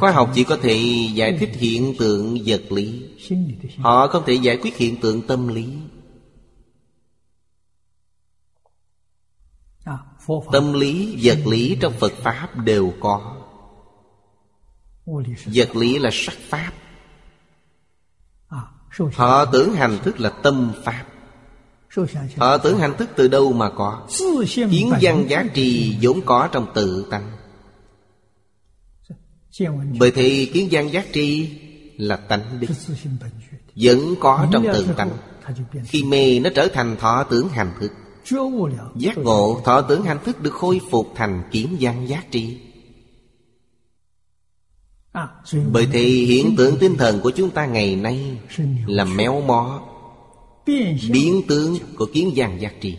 [0.00, 0.76] khoa học chỉ có thể
[1.14, 3.02] giải thích hiện tượng vật lý.
[3.78, 5.66] họ không thể giải quyết hiện tượng tâm lý.
[10.52, 13.36] Tâm lý vật lý trong phật pháp đều có.
[15.46, 16.72] Vật lý là sắc pháp.
[19.14, 21.04] Họ tưởng hành thức là tâm pháp.
[22.36, 24.06] Họ tưởng hành thức từ đâu mà có?
[24.70, 27.33] Kiến văn giá trị vốn có trong tự tánh.
[29.98, 31.48] Bởi thì kiến gian giác tri
[31.96, 32.70] là tánh đích
[33.74, 35.10] Vẫn có trong tự tánh
[35.84, 37.92] Khi mê nó trở thành thọ tưởng hành thức.
[38.96, 42.56] Giác ngộ thọ tưởng hành thức được khôi phục thành kiến gian giác tri.
[45.72, 48.38] Bởi thì hiện tượng tinh thần của chúng ta ngày nay
[48.86, 49.82] Là méo mó
[51.10, 52.96] Biến tướng của kiến gian giác tri.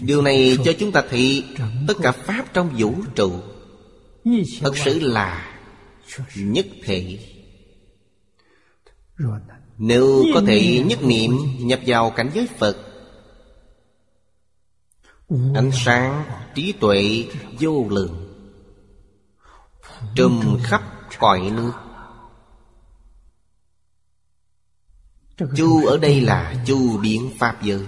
[0.00, 1.44] điều này cho chúng ta thị
[1.88, 3.32] tất cả pháp trong vũ trụ
[4.60, 5.58] thật sự là
[6.36, 7.18] nhất thể.
[9.78, 12.76] Nếu có thể nhất niệm nhập vào cảnh giới phật
[15.54, 17.28] ánh sáng trí tuệ
[17.60, 18.28] vô lượng
[20.14, 20.82] trùm khắp
[21.18, 21.72] cõi nước.
[25.56, 27.86] chu ở đây là chu biến pháp giới.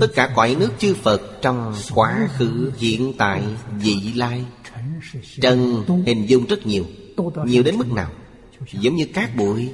[0.00, 3.42] Tất cả cõi nước chư Phật trong quá khứ, hiện tại,
[3.78, 4.44] vị lai.
[5.40, 6.84] Trần hình dung rất nhiều.
[7.44, 8.10] Nhiều đến mức nào?
[8.72, 9.70] Giống như cát bụi.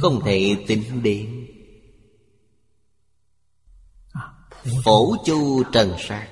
[0.00, 1.46] Không thể tính đến.
[4.84, 6.28] Phổ chu trần sát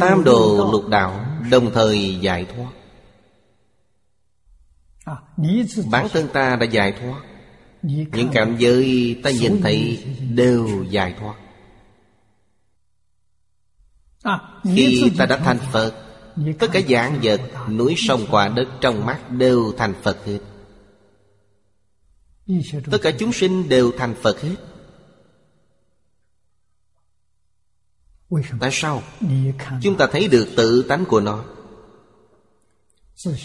[0.00, 2.70] Tam đồ lục đạo Đồng thời giải thoát.
[5.90, 7.31] Bản thân ta đã giải thoát.
[7.82, 10.04] Những cảm giới ta nhìn thấy
[10.34, 11.36] đều giải thoát.
[14.74, 15.94] Khi ta đã thành Phật
[16.58, 20.38] Tất cả dạng vật Núi sông quả đất trong mắt đều thành Phật hết.
[22.90, 24.56] Tất cả chúng sinh đều thành Phật hết.
[28.60, 29.02] Tại sao?
[29.82, 31.44] Chúng ta thấy được tự tánh của nó.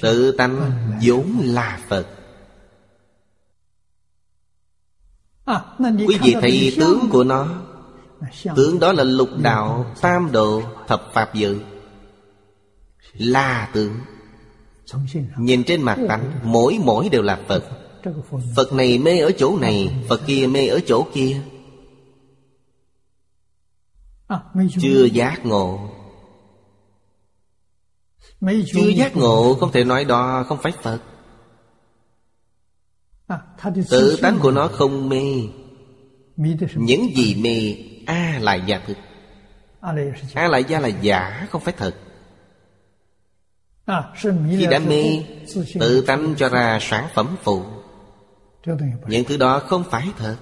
[0.01, 0.71] Tự tánh
[1.01, 2.16] vốn là Phật.
[6.07, 7.47] Quý vị thấy tướng của nó.
[8.55, 11.59] Tướng đó là lục đạo, tam độ, thập pháp dự.
[13.13, 13.93] Là tướng.
[15.37, 17.63] Nhìn trên mặt tánh Mỗi mỗi đều là Phật.
[18.55, 21.41] Phật này mê ở chỗ này Phật kia mê ở chỗ kia.
[24.81, 25.89] Chưa giác ngộ.
[28.73, 30.99] Chưa giác ngộ không thể nói đó không phải Phật.
[33.89, 35.43] Tự tánh của nó không mê.
[36.75, 37.75] Những gì mê
[38.05, 38.97] A à là giả thực.
[39.81, 39.91] A
[40.33, 41.95] à là giả là giả không phải thật.
[44.57, 45.23] Khi đã mê
[45.79, 47.63] Tự tánh cho ra sản phẩm phụ
[49.07, 50.37] Những thứ đó không phải thật.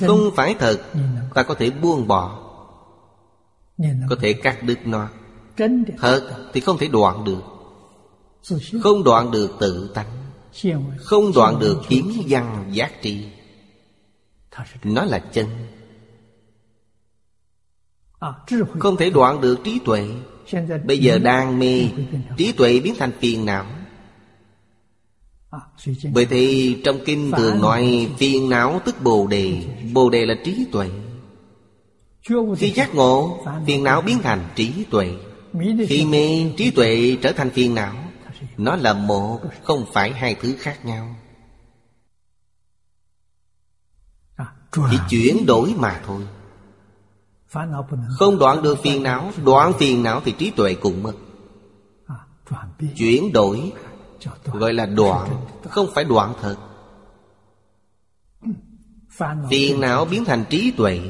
[0.00, 0.80] Không phải thật.
[1.34, 2.46] Ta có thể buông bỏ.
[4.08, 5.08] Có thể cắt đứt nó.
[5.98, 7.59] Thật thì không thể đoạn được.
[8.82, 10.20] Không đoạn được tự tánh
[10.98, 13.24] Không đoạn được kiến văn giác tri.
[14.84, 15.46] Nó là chân.
[18.78, 20.08] Không thể đoạn được trí tuệ.
[20.84, 21.88] Bây giờ đang mê
[22.36, 23.66] Trí tuệ biến thành phiền não.
[26.12, 29.62] Bởi thì trong kinh thường nói Phiền não tức bồ đề.
[29.92, 30.90] Bồ đề là trí tuệ.
[32.56, 35.10] Khi giác ngộ Phiền não biến thành trí tuệ.
[35.88, 38.09] Khi mê trí tuệ trở thành phiền não
[38.60, 41.16] nó là một Không phải hai thứ khác nhau.
[44.90, 46.26] Chỉ chuyển đổi mà thôi.
[48.18, 51.12] Không đoạn được phiền não Đoạn phiền não thì trí tuệ cũng mất.
[52.96, 53.72] Chuyển đổi
[54.44, 56.56] Gọi là đoạn Không phải đoạn thật.
[59.50, 61.00] Phiền não biến thành trí tuệ.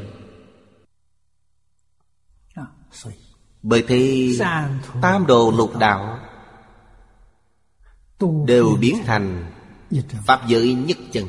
[3.62, 4.32] Bởi thế
[5.02, 6.18] Tam đồ lục đạo
[8.46, 9.52] đều biến thành
[10.26, 11.26] pháp giới nhất chân.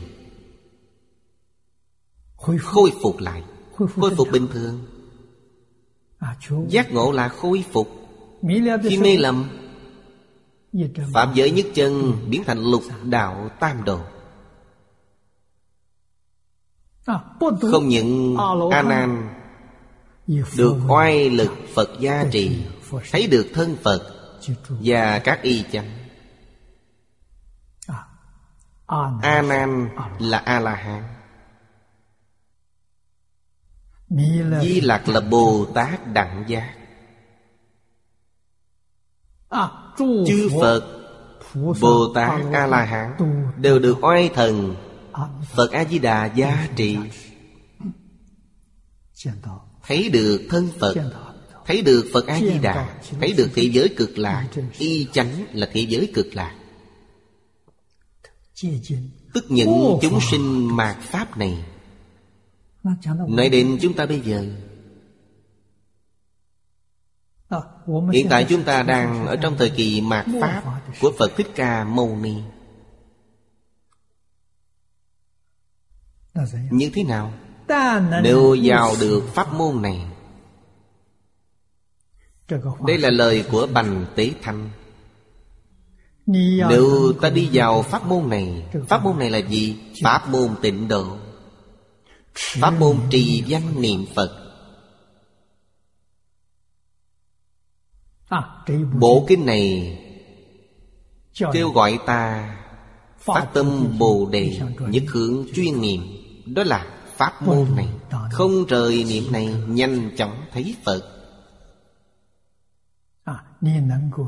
[2.36, 3.44] Khôi phục lại
[3.76, 4.86] khôi phục bình thường.
[6.68, 7.88] Giác ngộ là khôi phục.
[8.84, 9.50] Khi mê lầm
[11.14, 13.99] phạm giới nhất chân biến thành lục đạo tam đồ.
[17.72, 18.38] Không những
[18.72, 19.30] a nan
[20.57, 22.64] được oai lực phật gia trì
[23.11, 24.02] thấy được thân phật
[24.70, 26.01] và các y chánh
[29.22, 29.89] a nan
[30.19, 31.03] là a la hán
[34.61, 36.73] di lạc là bồ tát đẳng giác.
[39.97, 40.84] Chư phật
[41.81, 43.18] bồ tát a la hán
[43.57, 44.76] đều được oai thần.
[45.55, 45.72] Phật.
[45.72, 46.97] A di đà gia trị
[49.84, 50.95] thấy được thân phật
[51.65, 54.47] thấy được phật a di đà thấy được thế giới cực lạc.
[54.77, 56.61] Y chánh là thế giới cực lạc.
[59.34, 61.66] Tức những chúng sinh mạt Pháp này.
[63.28, 64.46] Nói đến chúng ta bây giờ.
[68.14, 71.84] Hiện tại chúng ta đang ở trong thời kỳ mạt Pháp Của Phật Thích Ca
[71.84, 72.36] Mâu Ni.
[76.72, 77.34] Như thế nào?
[78.24, 80.06] Nếu vào được pháp môn này
[82.88, 84.70] Đây là lời của Bành Tế Thanh.
[86.70, 89.78] Nếu ta đi vào pháp môn này Pháp môn này là gì?
[90.03, 91.18] Pháp môn tịnh độ.
[92.36, 94.38] Pháp môn trì danh niệm Phật.
[98.99, 99.98] Bộ kinh này
[101.53, 102.56] Kêu gọi ta
[103.18, 106.02] Phát tâm Bồ Đề Nhất hướng chuyên niệm.
[106.45, 106.86] Đó là
[107.18, 107.88] pháp môn này.
[108.32, 111.20] Không rời niệm này Nhanh chóng thấy Phật.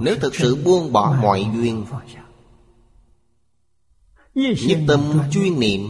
[0.02, 1.86] Nếu thực sự buông bỏ mọi duyên
[4.36, 5.82] Nhất tâm chuyên niệm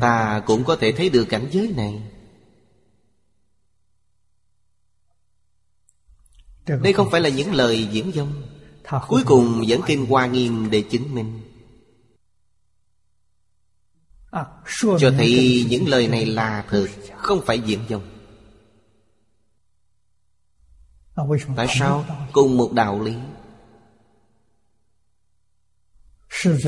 [0.00, 2.02] Ta cũng có thể thấy được cảnh giới này.
[6.66, 8.42] Đây không phải là những lời diễn dông
[9.08, 11.40] Cuối cùng dẫn kinh Hoa Nghiêm để chứng minh.
[14.80, 16.86] Cho thấy những lời này là thật
[17.16, 18.11] Không phải diễn dông.
[21.56, 22.04] Tại sao?
[22.32, 23.14] Cùng một đạo lý.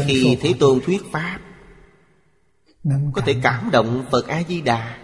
[0.07, 1.39] Khi Thế Tôn thuyết Pháp
[3.13, 4.99] Có thể cảm động Phật A-di-đà.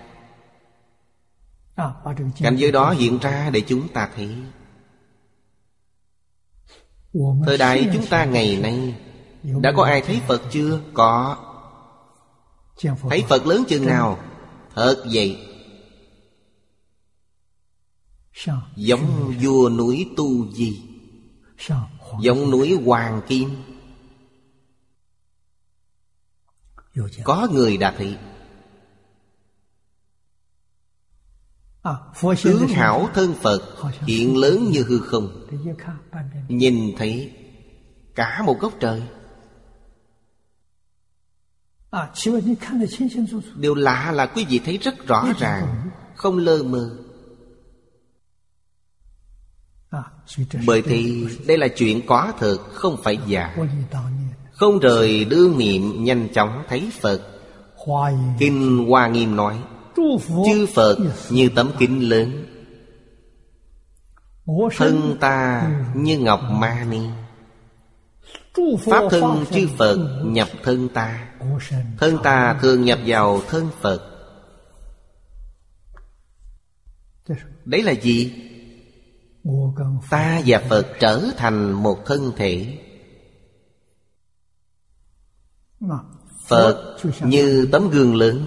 [2.41, 4.37] Cảnh giới đó hiện ra để chúng ta thấy.
[7.47, 8.95] Thời đại chúng ta ngày nay
[9.43, 10.81] Đã có ai thấy Phật chưa?
[10.95, 11.37] Có.
[13.11, 14.19] Thấy Phật lớn chừng nào?
[14.75, 15.50] Thật vậy.
[18.77, 20.83] Giống vua núi Tu Di.
[22.21, 23.51] Giống núi Hoàng Kim.
[27.25, 28.17] Có người đạt thị.
[32.43, 35.47] Tướng hảo thân Phật Hiện lớn như hư không.
[36.49, 37.33] Nhìn thấy
[38.15, 39.03] Cả một góc trời.
[43.55, 47.00] Điều lạ là quý vị thấy rất rõ ràng Không lơ mơ.
[50.67, 53.57] Bởi thì đây là chuyện có thực Không phải giả.
[54.53, 57.21] Không rời đương niệm nhanh chóng thấy Phật.
[58.39, 59.63] Kinh Hoa Nghiêm nói
[60.47, 60.97] Chư Phật
[61.31, 62.47] như tấm kính lớn.
[64.77, 67.01] Thân ta như ngọc ma ni.
[68.85, 71.29] Pháp thân chư Phật nhập thân ta.
[71.99, 74.01] Thân ta thường nhập vào thân Phật.
[77.65, 78.50] Đấy là gì?
[80.11, 82.79] Ta và Phật trở thành một thân thể.
[86.47, 88.47] Phật như tấm gương lớn.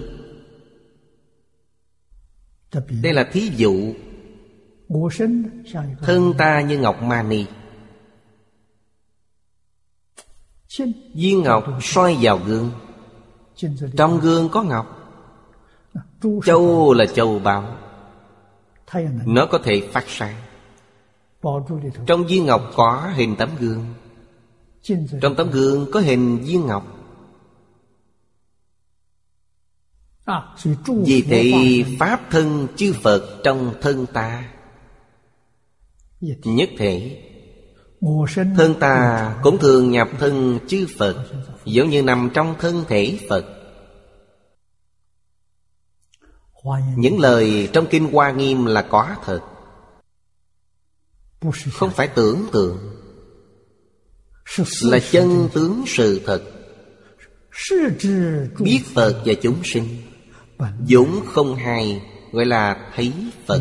[3.02, 3.94] Đây là thí dụ.
[6.00, 7.46] Thân ta như ngọc mani.
[11.14, 12.70] Viên ngọc soi vào gương.
[13.96, 15.00] Trong gương có ngọc.
[16.44, 17.76] Châu là châu báu.
[19.26, 20.43] Nó có thể phát sáng.
[22.06, 23.86] Trong viên ngọc có hình tấm gương.
[25.20, 26.86] Trong tấm gương có hình viên ngọc.
[30.86, 34.50] Vì thị Pháp thân chư Phật trong thân ta.
[36.44, 37.20] Nhất thể
[38.56, 41.26] Thân ta cũng thường nhập thân chư Phật
[41.64, 43.44] Giống như nằm trong thân thể Phật.
[46.96, 49.40] Những lời trong Kinh Hoa Nghiêm là có thật
[51.72, 52.78] không phải tưởng tượng.
[54.82, 56.42] Là chân tướng sự thật.
[58.58, 59.84] Biết phật và chúng sinh.
[60.88, 62.02] Dũng không hài
[62.32, 63.12] gọi là thấy
[63.46, 63.60] phật.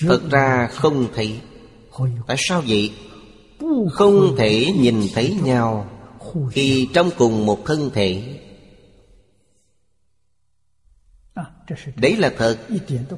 [0.00, 1.40] Thật ra không thấy.
[2.26, 2.92] Tại sao vậy?
[3.92, 5.90] Không thể nhìn thấy nhau
[6.50, 8.38] khi trong cùng một thân thể.
[11.96, 12.58] Đấy là thật.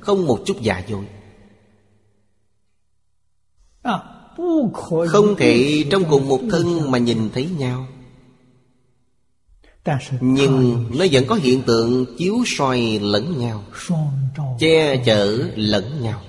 [0.00, 1.04] Không một chút giả dối.
[5.08, 7.86] Không thể trong cùng một thân mà nhìn thấy nhau.
[10.20, 13.64] Nhưng nó vẫn có hiện tượng chiếu soi lẫn nhau
[14.58, 16.22] Che chở lẫn nhau.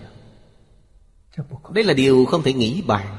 [1.74, 3.18] Đây là điều không thể nghĩ bàn.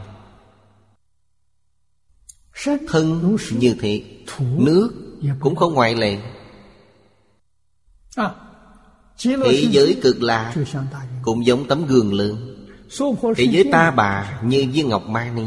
[2.88, 4.02] Thân như thế
[4.40, 4.90] Nước
[5.40, 6.18] cũng không ngoại lệ.
[9.24, 10.54] Thế giới cực lạ
[11.22, 12.55] Cũng giống tấm gương lượng
[13.36, 15.46] Thế giới ta bà như viên ngọc ma ni.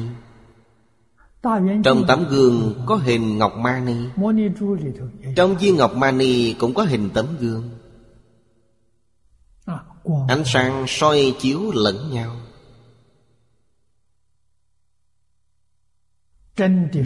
[1.84, 3.95] Trong tấm gương có hình ngọc ma ni.
[5.36, 7.70] Trong viên ngọc ma ni cũng có hình tấm gương.
[10.28, 12.36] Ánh sáng soi chiếu lẫn nhau.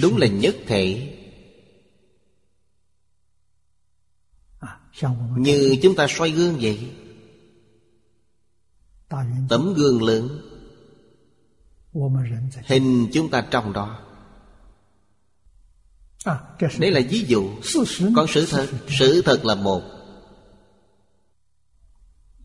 [0.01, 1.17] Đúng là nhất thể.
[5.37, 6.91] Như chúng ta soi gương vậy
[9.49, 10.41] tấm gương lớn.
[12.65, 13.99] hình chúng ta trong đó.
[16.25, 16.39] À,
[16.79, 17.49] Đấy là ví dụ.
[18.15, 18.67] Còn sự thật.
[18.87, 19.81] sự thật là một.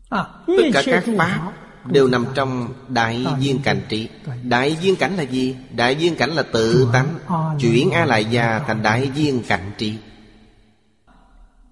[0.09, 1.53] À, Tất cả các pháp
[1.85, 4.09] đều nằm trong đại viên cảnh trị.
[4.43, 5.55] Đại viên cảnh là gì?
[5.75, 7.19] Đại viên cảnh là tự tánh.
[7.59, 9.97] Chuyển a lại già thành đại viên cảnh trị.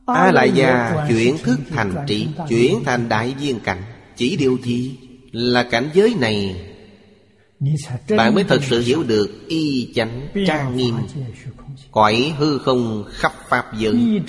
[0.06, 3.84] A lại già chuyển thức thành trị chuyển thành đại viên cảnh.
[4.18, 4.98] Chỉ điều gì
[5.32, 6.64] là cảnh giới này.
[8.18, 10.96] Bạn mới thật sự hiểu được Y chánh trang nghiêm,
[11.92, 14.22] Cõi hư không khắp pháp giới.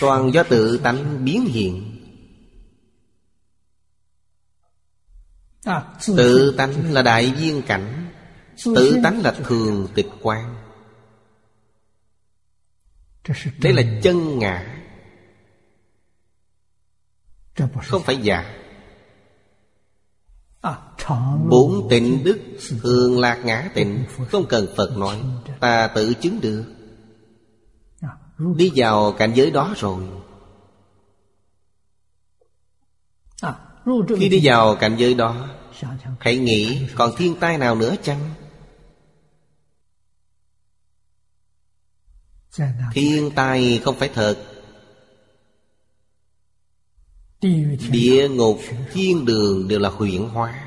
[0.00, 1.90] Toàn do tự tánh biến hiện.
[6.06, 8.06] Tự tánh là đại viên cảnh,
[8.64, 10.56] Tự tánh là thường tịch quan.
[13.60, 14.73] Đây là chân ngã.
[17.82, 18.54] Không phải giả
[21.48, 22.40] Bốn tịnh đức
[22.82, 25.20] thường lạc ngã tịnh Không cần Phật nói
[25.60, 26.64] Ta tự chứng được.
[28.56, 30.04] Đi vào cảnh giới đó rồi.
[34.18, 35.48] Khi đi vào cảnh giới đó
[36.20, 38.30] Hãy nghĩ còn thiên tai nào nữa chăng?
[42.92, 44.53] Thiên tai không phải thật.
[47.90, 48.60] Địa ngục
[48.92, 50.64] thiên đường đều là huyện hóa.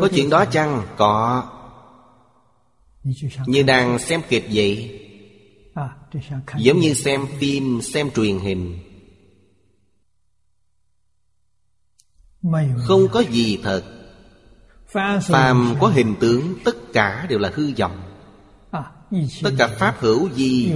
[0.00, 0.82] Có chuyện đó chăng?
[0.96, 1.44] Có.
[3.46, 5.00] Như đang xem kịch vậy
[6.58, 8.78] Giống như xem phim, xem truyền hình.
[12.78, 13.82] Không có gì thật.
[15.22, 18.02] Phàm có hình tướng tất cả đều là hư vọng.
[19.42, 20.72] Tất cả pháp hữu gì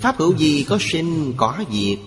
[0.00, 1.98] Pháp hữu gì có sinh, có diệt.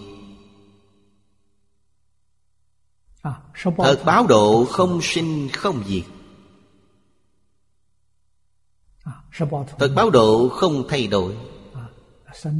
[3.77, 6.03] Thật báo độ không sinh không diệt.
[9.79, 11.37] Thật báo độ không thay đổi.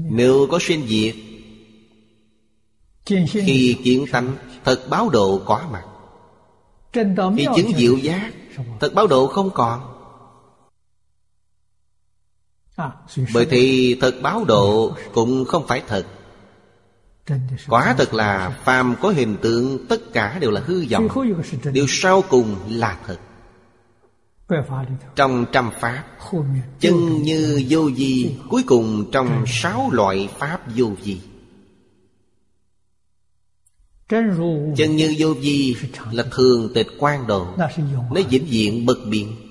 [0.10, 1.16] Nếu có sinh diệt
[3.06, 5.86] Khi kiến tánh Thật báo độ có mặt
[7.38, 8.32] Khi chứng diệu giác
[8.80, 9.94] Thật báo độ không còn.
[13.34, 16.06] Bởi thì thật báo độ Cũng không phải thật.
[17.68, 21.08] Quả thật là phàm có hình tượng, tất cả đều là hư vọng.
[21.74, 23.18] Điều sau cùng là thật.
[25.16, 26.04] Trong trăm pháp,
[26.80, 31.22] Chân như vô di Cuối cùng trong sáu loại pháp vô di
[34.78, 35.76] Chân như vô di
[36.12, 37.48] là thường tịch quan độ,
[38.12, 39.47] Nó vĩnh diện bậc biện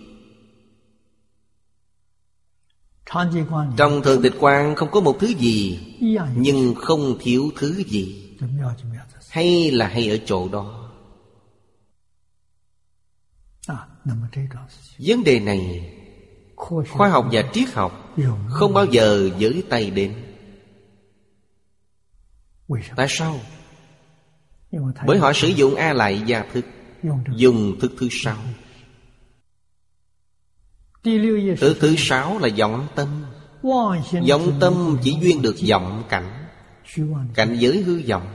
[3.77, 5.81] trong thường tịch quan không có một thứ gì
[6.37, 8.37] nhưng không thiếu thứ gì.
[9.31, 10.91] Hay là hay ở chỗ đó.
[14.99, 15.93] Vấn đề này
[16.89, 18.15] khoa học và triết học
[18.49, 20.15] không bao giờ giữ tay đến.
[22.97, 23.41] Tại sao?
[25.07, 26.65] Bởi họ sử dụng a lại gia thức
[27.37, 28.37] dùng thức thứ sáu
[31.61, 33.09] Thứ thứ sáu là vọng tâm.
[34.29, 36.47] Vọng tâm chỉ duyên được vọng cảnh.
[37.35, 38.29] Cảnh giới hư vọng,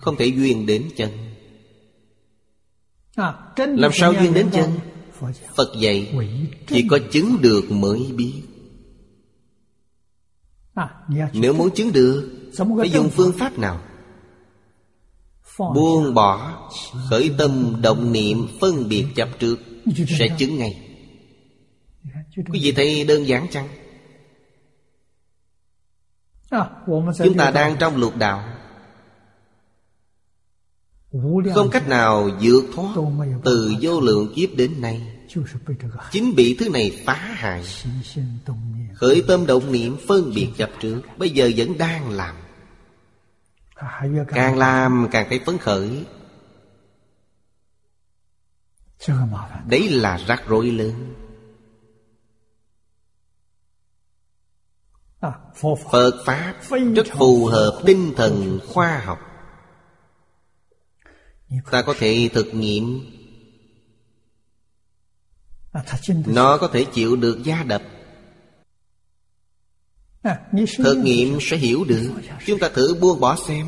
[0.00, 1.10] Không thể duyên đến chân.
[3.56, 4.70] Làm sao duyên đến chân?
[5.56, 6.14] Phật dạy,
[6.66, 8.32] Chỉ có chứng được mới biết.
[11.32, 12.30] Nếu muốn chứng được,
[12.78, 13.80] Phải dùng phương pháp nào?
[15.58, 16.62] Buông bỏ,
[17.10, 19.58] Khởi tâm động niệm Phân biệt chấp trước,
[20.18, 20.85] Sẽ chứng ngay.
[22.36, 23.68] Quý vị thấy đơn giản chăng?
[27.24, 28.56] Chúng ta đang trong lục đạo.
[31.54, 32.94] Không cách nào vượt thoát
[33.44, 35.12] Từ vô lượng kiếp đến nay.
[36.10, 37.64] Chính bị thứ này phá hại.
[38.94, 41.02] Khởi tâm động niệm phân biệt gặp trước.
[41.16, 42.36] Bây giờ vẫn đang làm.
[44.28, 46.04] Càng làm càng thấy phấn khởi.
[49.68, 51.14] Đấy là rắc rối lớn.
[55.60, 56.54] phật pháp
[56.94, 59.18] rất phù hợp tinh thần khoa học.
[61.70, 63.00] Ta có thể thực nghiệm.
[66.26, 67.82] Nó có thể chịu được gia đập.
[70.78, 72.10] Thực nghiệm sẽ hiểu được.
[72.46, 73.66] Chúng ta thử buông bỏ xem.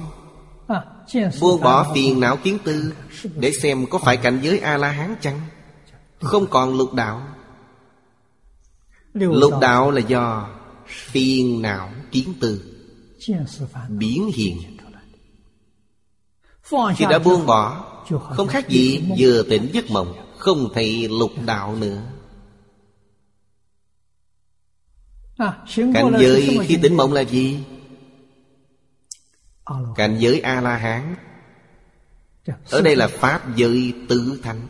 [1.41, 2.95] Buông bỏ phiền não kiến tư
[3.35, 5.41] để xem có phải cảnh giới a la hán chăng
[6.21, 7.23] không còn lục đạo.
[9.13, 10.49] Lục đạo là do
[10.89, 12.75] phiền não kiến tư?
[13.89, 14.77] biến hiện
[16.97, 17.85] khi đã buông bỏ
[18.37, 22.03] không khác gì vừa tỉnh giấc mộng không thấy lục đạo nữa.
[25.37, 25.59] À,
[25.95, 27.59] Cảnh giới khi tỉnh mộng là gì?
[29.97, 31.15] Cảnh giới a la hán
[32.47, 34.69] dạ, ở đây là pháp giới tứ thánh.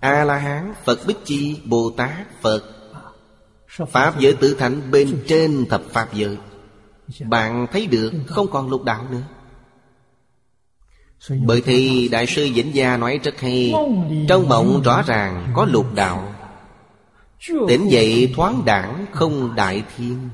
[0.00, 2.73] A la hán phật bích chi bồ tát phật
[3.74, 6.38] Pháp giới tự thánh bên trên thập Pháp giới.
[7.20, 9.22] Bạn thấy được, không còn lục đạo nữa.
[11.46, 13.74] Bởi thì Đại sư Vĩnh Gia nói rất hay,
[14.28, 16.34] Trong mộng rõ ràng có lục đạo.
[17.68, 20.28] Tỉnh dậy thoáng đảng không đại thiên.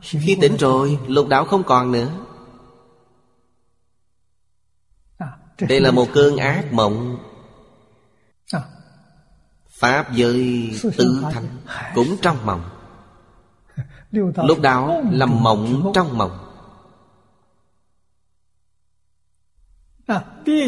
[0.00, 2.08] Khi tỉnh rồi, lục đạo không còn nữa.
[5.68, 7.18] Đây là một cơn ác mộng.
[9.84, 11.48] Pháp giới tứ thánh
[11.94, 12.70] Cũng trong mộng.
[14.36, 16.38] Lúc đó làm mộng trong mộng.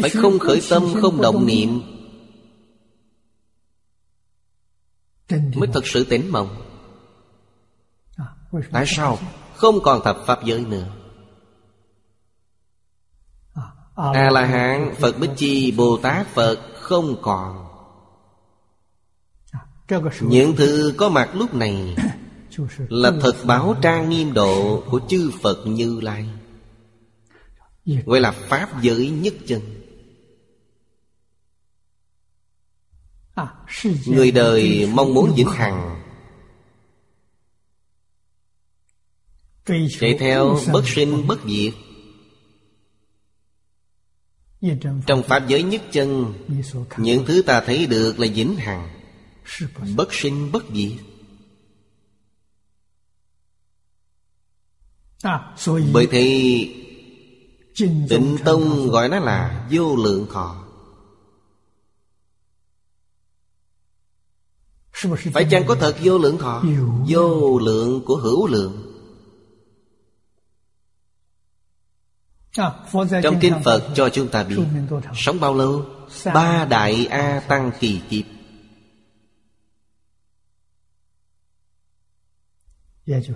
[0.01, 1.81] Phải không khởi tâm không động niệm?
[5.29, 6.61] Mới thật sự tỉnh mộng.
[8.71, 9.17] Tại sao
[9.55, 10.87] không còn thập pháp giới nữa?
[13.95, 17.67] A-la-hán, Phật Bích Chi, Bồ Tát, Phật không còn.
[20.21, 21.95] Những thứ có mặt lúc này
[22.89, 26.29] Là thật báo trang nghiêm độ của chư Phật Như Lai.
[28.05, 29.61] Gọi là Pháp giới nhất chân.
[33.35, 33.47] À,
[34.05, 36.03] Người đời mong muốn vĩnh hằng.
[39.99, 41.73] Chạy theo bất sinh bất diệt.
[45.07, 46.33] Trong Pháp giới nhất chân
[46.97, 48.96] Những thứ ta thấy được là vĩnh hằng
[49.95, 50.91] bất sinh bất diệt.
[55.93, 56.67] Bởi thế
[58.09, 60.63] tịnh tông gọi nó là vô lượng thọ.
[65.33, 66.63] Phải chăng có thật vô lượng thọ?
[67.09, 68.83] Vô lượng của hữu lượng.
[73.23, 74.57] Trong kinh phật cho chúng ta biết
[75.15, 75.85] sống bao lâu?
[76.25, 78.25] Ba đại a tăng kỳ kiếp.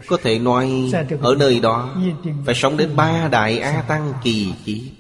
[0.08, 0.92] Có thể nói
[1.22, 1.98] ở nơi đó
[2.46, 4.92] Phải sống đến ba đại A Tăng kỳ chỉ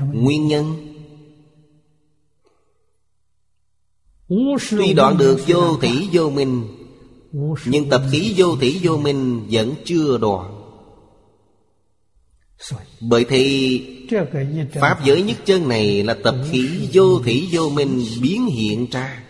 [0.00, 0.86] Nguyên nhân?
[4.70, 6.68] Tuy đoạn được vô thủy vô minh
[7.64, 10.56] Nhưng tập khí vô thủy vô minh vẫn chưa đoạn.
[13.00, 13.82] Bởi thì
[14.80, 19.29] Pháp giới nhất chân này là tập khí vô thủy vô minh biến hiện ra.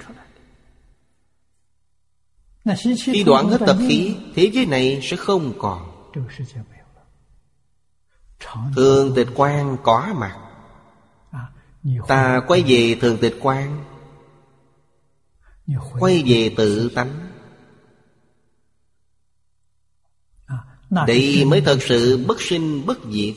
[3.04, 6.10] Khi đoạn hết tập khí Thế giới này sẽ không còn.
[8.74, 10.36] Thường tịch quan có mặt.
[12.08, 13.84] Ta quay về thường tịch quan
[16.00, 17.30] Quay về tự tánh.
[21.06, 23.34] Đây mới thật sự bất sinh bất diệt.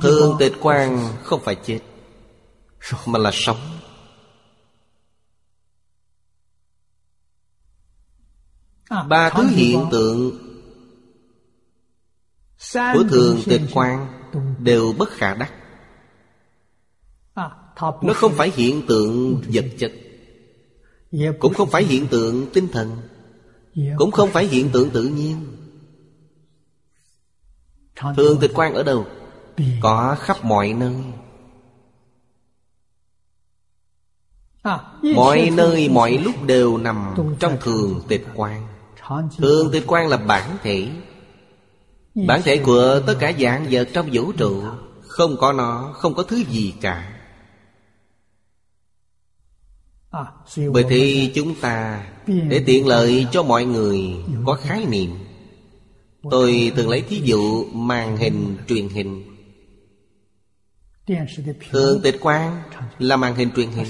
[0.00, 1.80] Thường tịch quan không phải chết
[3.06, 3.77] Mà là sống.
[8.90, 10.38] ba thứ hiện tượng
[12.70, 14.06] của thường tịch quan
[14.58, 15.52] đều bất khả đắc.
[18.02, 19.92] Nó không phải hiện tượng vật chất
[21.38, 22.96] cũng không phải hiện tượng tinh thần
[23.98, 25.56] cũng không phải hiện tượng tự nhiên.
[28.16, 29.06] Thường tịch quan ở đâu?
[29.80, 30.94] có khắp mọi nơi.
[35.14, 38.67] Mọi nơi mọi lúc đều nằm trong thường tịch quan.
[39.36, 40.88] Thường tịch quan là bản thể.
[42.26, 44.62] Bản thể của tất cả dạng vật trong vũ trụ
[45.00, 47.14] Không có nó, không có thứ gì cả.
[50.72, 54.00] Bởi thì chúng ta Để tiện lợi cho mọi người
[54.46, 55.10] Có khái niệm.
[56.30, 59.24] Tôi từng lấy thí dụ màn hình truyền hình.
[61.70, 62.62] Thường tịch quan
[62.98, 63.86] là màn hình truyền hình.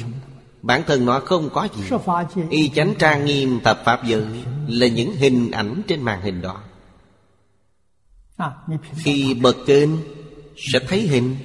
[0.63, 1.97] Bản thân nó không có gì.
[2.51, 6.63] Y chánh trang nghiêm thập pháp giới Là những hình ảnh trên màn hình đó.
[8.93, 9.91] Khi bật kênh
[10.57, 11.37] Sẽ thấy hình.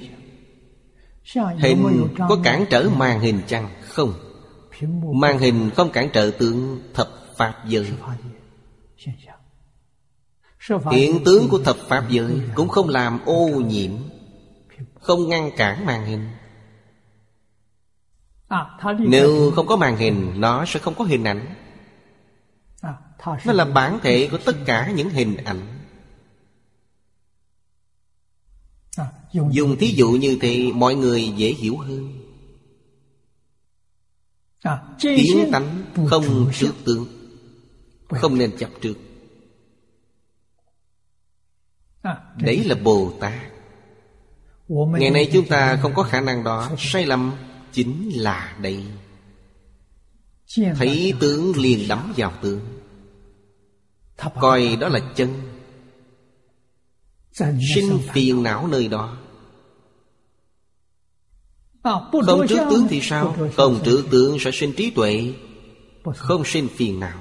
[1.58, 3.68] Hình có cản trở màn hình chăng?
[3.88, 4.12] Không.
[5.14, 7.86] Màn hình không cản trở tượng thập pháp giới.
[10.90, 13.90] Hiện tướng của thập pháp giới Cũng không làm ô nhiễm,
[15.00, 16.28] Không ngăn cản màn hình.
[18.98, 21.54] Nếu không có màn hình Nó sẽ không có hình ảnh.
[23.44, 25.60] Nó là bản thể của tất cả những hình ảnh.
[29.32, 32.20] Dùng thí dụ như thế Mọi người dễ hiểu hơn.
[35.00, 37.06] Kiến tánh không trước tượng
[38.08, 38.94] Không nên chập trước.
[42.36, 43.32] Đấy là Bồ Tát.
[44.68, 46.70] Ngày nay chúng ta không có khả năng đó.
[46.78, 47.32] Sai lầm
[47.74, 48.84] chính là đây.
[50.76, 52.60] Thấy tướng liền đắm vào tướng.
[54.40, 55.28] Coi đó là chân.
[57.74, 59.16] Sinh phiền não nơi đó.
[62.26, 63.36] Không trước tướng thì sao?
[63.54, 65.34] không trước tướng sẽ sinh trí tuệ.
[66.16, 67.20] Không sinh phiền não.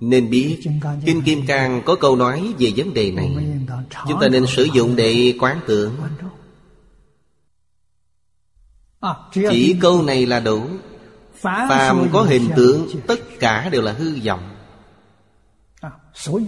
[0.00, 0.58] Nên biết
[1.04, 3.36] Kinh Kim Cang có câu nói về vấn đề này.
[4.08, 5.92] Chúng ta nên sử dụng để quán tưởng.
[9.02, 10.66] À, Chỉ câu này là đủ.
[11.40, 14.56] Phàm có hình tướng Tất cả đều là hư vọng.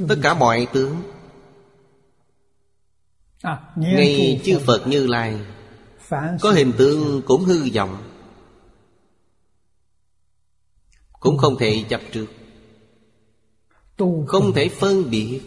[0.08, 0.96] Tất cả mọi tướng.
[3.76, 5.40] Ngay chư Phật Như Lai
[6.40, 7.96] Có hình tướng cũng hư vọng.
[11.20, 12.26] Cũng không thể chấp trước.
[14.26, 15.40] Không thể phân biệt.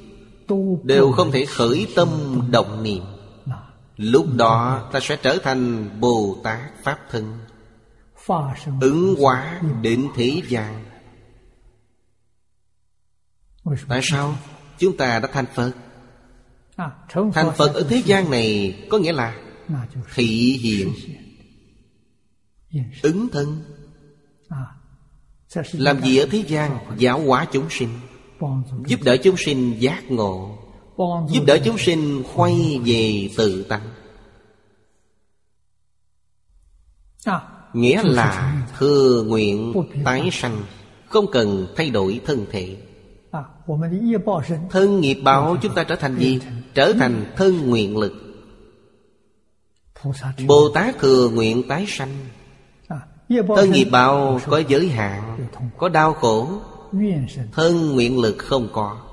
[0.84, 2.10] Đều không thể khởi tâm
[2.52, 3.04] động niệm.
[3.98, 7.40] Lúc đó ta sẽ trở thành Bồ Tát Pháp Thân
[8.82, 10.86] Ứng hóa đến thế gian.
[13.88, 14.36] Tại sao?
[14.78, 15.72] chúng ta đã thành Phật.
[17.34, 19.36] Thành Phật ở thế gian này có nghĩa là
[20.16, 20.94] Thị hiện
[23.02, 23.64] Ứng thân.
[25.74, 26.78] Làm gì ở thế gian?
[26.98, 27.90] Giáo hóa chúng sinh.
[28.86, 30.58] Giúp đỡ chúng sinh giác ngộ
[31.30, 33.88] giúp đỡ chúng sinh quay về tự tánh
[37.74, 39.74] nghĩa là thừa nguyện
[40.06, 40.64] tái sanh
[41.10, 42.78] không cần thay đổi thân thể.
[44.70, 46.40] Thân nghiệp báo chúng ta trở thành gì?
[46.74, 48.14] Trở thành thân nguyện lực.
[50.48, 52.16] Bồ tát thừa nguyện tái sanh.
[53.56, 55.48] Thân nghiệp báo có giới hạn
[55.78, 56.50] có đau khổ.
[57.52, 59.07] Thân nguyện lực không có.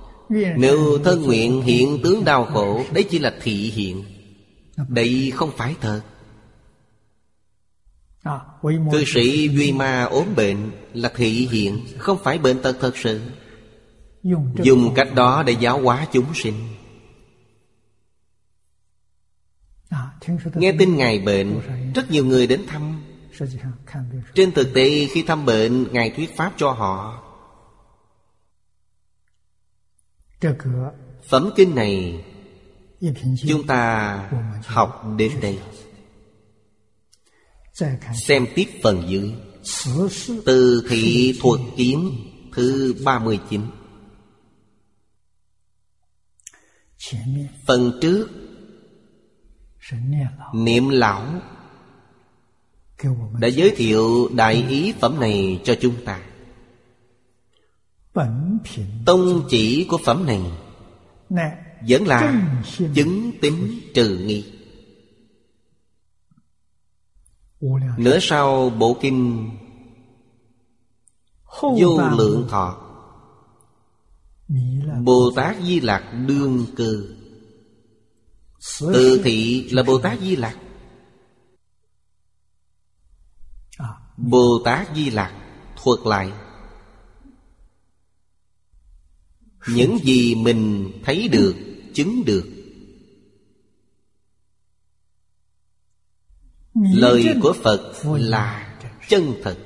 [0.56, 4.05] Nếu thân nguyện hiện tướng đau khổ Đấy chỉ là thị hiện.
[4.89, 6.01] Đây không phải thật.
[8.93, 13.20] Cư sĩ Duy Ma ốm bệnh Là thị hiện Không phải bệnh tật thật sự.
[14.62, 16.55] Dùng cách đó để giáo hóa chúng sinh.
[20.55, 21.61] Nghe tin Ngài bệnh
[21.94, 23.02] Rất nhiều người đến thăm.
[24.35, 27.24] Trên thực tế khi thăm bệnh Ngài thuyết pháp cho họ.
[31.29, 32.25] Phẩm kinh này
[33.49, 34.31] Chúng ta
[34.66, 35.59] học đến đây.
[38.27, 39.33] Xem tiếp phần dưới.
[40.47, 42.11] Từ thị thuật kiếm
[42.53, 43.61] thứ 39
[47.66, 48.29] Phần trước
[50.55, 51.27] Niệm lão
[53.41, 56.21] Đã giới thiệu đại ý phẩm này cho chúng ta.
[59.07, 60.43] Tông chỉ của phẩm này
[61.89, 62.49] Vẫn là
[62.95, 64.53] chứng tính trừ nghi.
[67.99, 69.51] Nửa sau bộ kinh
[71.62, 72.81] Vô lượng thọ.
[75.05, 77.16] Bồ Tát Di Lặc đương cư
[78.81, 80.57] Từ thị là Bồ Tát Di Lặc,
[84.16, 85.32] Bồ Tát Di Lặc
[85.77, 86.32] thuật lại.
[89.69, 91.55] những gì mình thấy được
[91.95, 92.51] chứng được.
[96.74, 98.78] Lời của phật là
[99.09, 99.59] chân thật.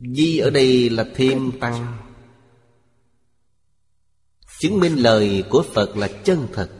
[0.00, 1.98] Di ở đây là thêm tăng.
[4.60, 6.70] Chứng minh lời của phật là chân thật.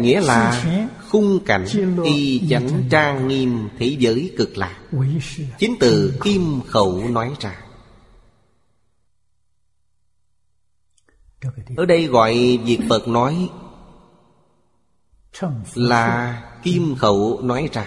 [0.00, 0.64] Nghĩa là
[1.08, 1.66] khung cảnh
[2.04, 4.82] y chánh trang nghiêm thế giới cực lạc.
[5.58, 7.71] Chính từ kim khẩu nói ra.
[11.76, 13.50] ở đây gọi việc phật nói
[15.74, 17.86] là kim khẩu nói ra.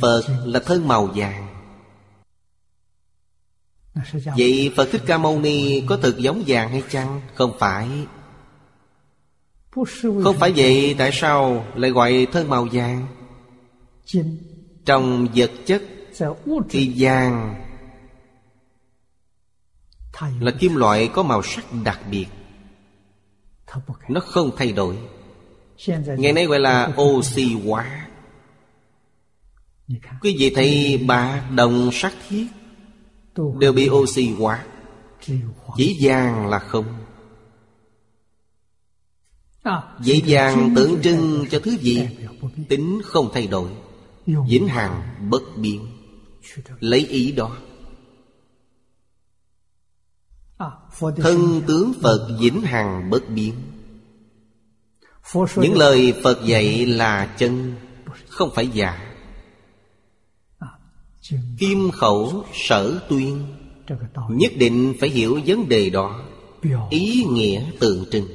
[0.00, 1.48] Phật là thân màu vàng.
[4.36, 7.20] Vậy phật thích ca mâu ni có thực giống vàng hay chăng?
[7.34, 7.88] Không phải.
[10.24, 13.06] Không phải vậy tại sao lại gọi thân màu vàng?
[14.84, 15.82] Trong vật chất
[16.70, 17.65] thì vàng
[20.40, 22.26] là kim loại có màu sắc đặc biệt.
[24.08, 24.98] Nó không thay đổi.
[26.18, 28.08] Ngày nay gọi là oxy hóa.
[30.20, 32.46] Quý vị thấy bạc đồng sắt thiết
[33.58, 34.64] đều bị oxy hóa.
[35.76, 36.84] Chỉ vàng là không.
[40.00, 42.08] Dễ dàng tượng trưng cho thứ gì?
[42.68, 43.70] Tính không thay đổi.
[44.26, 45.86] Vĩnh hằng bất biến.
[46.80, 47.56] Lấy ý đó.
[51.16, 53.54] Thân tướng Phật vĩnh hằng bất biến
[55.56, 57.74] Những lời Phật dạy là chân
[58.28, 59.12] Không phải giả
[61.58, 63.54] Kim khẩu sở tuyên
[64.28, 66.20] Nhất định phải hiểu vấn đề đó
[66.90, 68.26] Ý nghĩa tượng trưng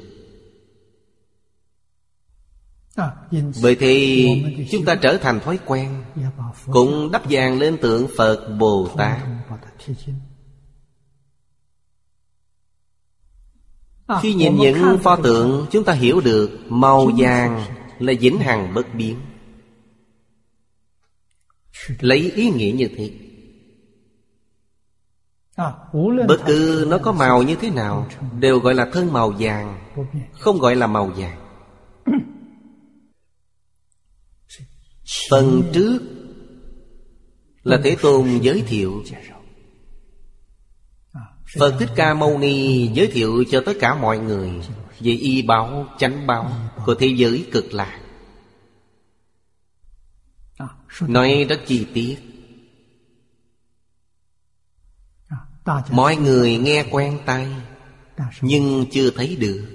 [3.62, 4.28] Vậy thì
[4.72, 6.04] chúng ta trở thành thói quen
[6.66, 9.20] Cũng đắp vàng lên tượng Phật Bồ Tát
[14.22, 17.66] Khi nhìn những pho tượng Chúng ta hiểu được Màu vàng
[18.00, 19.16] là vĩnh hằng bất biến
[22.00, 23.12] Lấy ý nghĩa như thế
[26.28, 28.08] Bất cứ nó có màu như thế nào
[28.40, 29.92] Đều gọi là thân màu vàng
[30.32, 31.38] Không gọi là màu vàng
[35.30, 36.00] Phần trước
[37.64, 39.04] Là Thế Tôn giới thiệu
[41.60, 44.50] Phật Thích Ca Mâu Ni giới thiệu cho tất cả mọi người
[45.00, 46.52] Về y báo, chánh báo
[46.86, 48.02] của thế giới cực lạc.
[51.02, 52.18] Nói rất chi tiết.
[55.92, 57.48] Mọi người nghe quen tay
[58.42, 59.66] Nhưng chưa thấy được.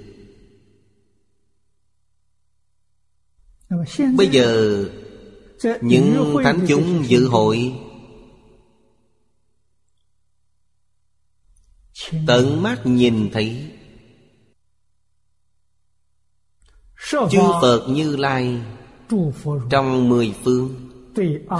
[4.17, 4.83] Bây giờ
[5.81, 7.73] Những thánh chúng dự hội
[12.27, 13.71] Tận mắt nhìn thấy.
[17.09, 18.61] Chư Phật Như Lai,
[19.69, 20.89] Trong mười phương,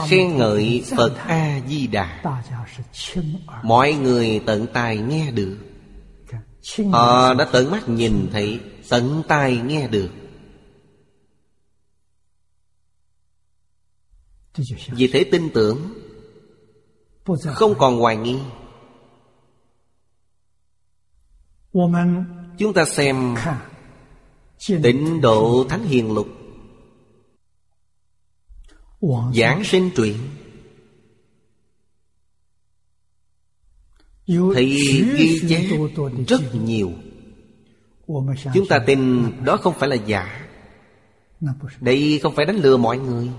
[0.07, 2.23] Khen ngợi Phật A-di-đà.
[3.63, 5.57] Mọi người tận tài nghe được.
[6.91, 8.59] Họ đã tận mắt nhìn thấy,
[8.89, 10.09] Tận tai nghe được.
[14.87, 15.93] Vì thế tin tưởng,
[17.45, 18.37] Không còn hoài nghi.
[22.57, 23.35] Chúng ta xem
[24.67, 26.27] Tịnh độ Thánh Hiền Lục.
[29.35, 30.17] Giảng sinh truyện.
[34.27, 35.63] Thì ghi chép
[36.27, 36.91] rất nhiều.
[38.53, 40.49] Chúng ta tin đó không phải là giả.
[41.81, 43.29] Đây không phải đánh lừa mọi người.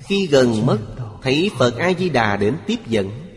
[0.00, 0.78] Khi gần mất
[1.22, 3.31] Thấy Phật A-di-đà đến tiếp dẫn.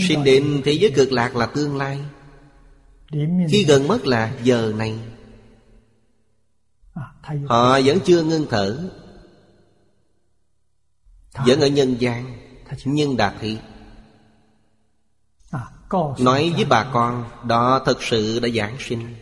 [0.08, 1.99] Sinh định thế giới cực lạc là tương lai.
[3.49, 4.99] Khi gần mất là giờ này.
[7.48, 8.90] Họ vẫn chưa ngưng thở.
[11.45, 12.38] Vẫn ở nhân gian
[12.86, 13.58] Nhưng đạt thị.
[16.19, 19.15] Nói với bà con Đó thật sự đã giảng sinh.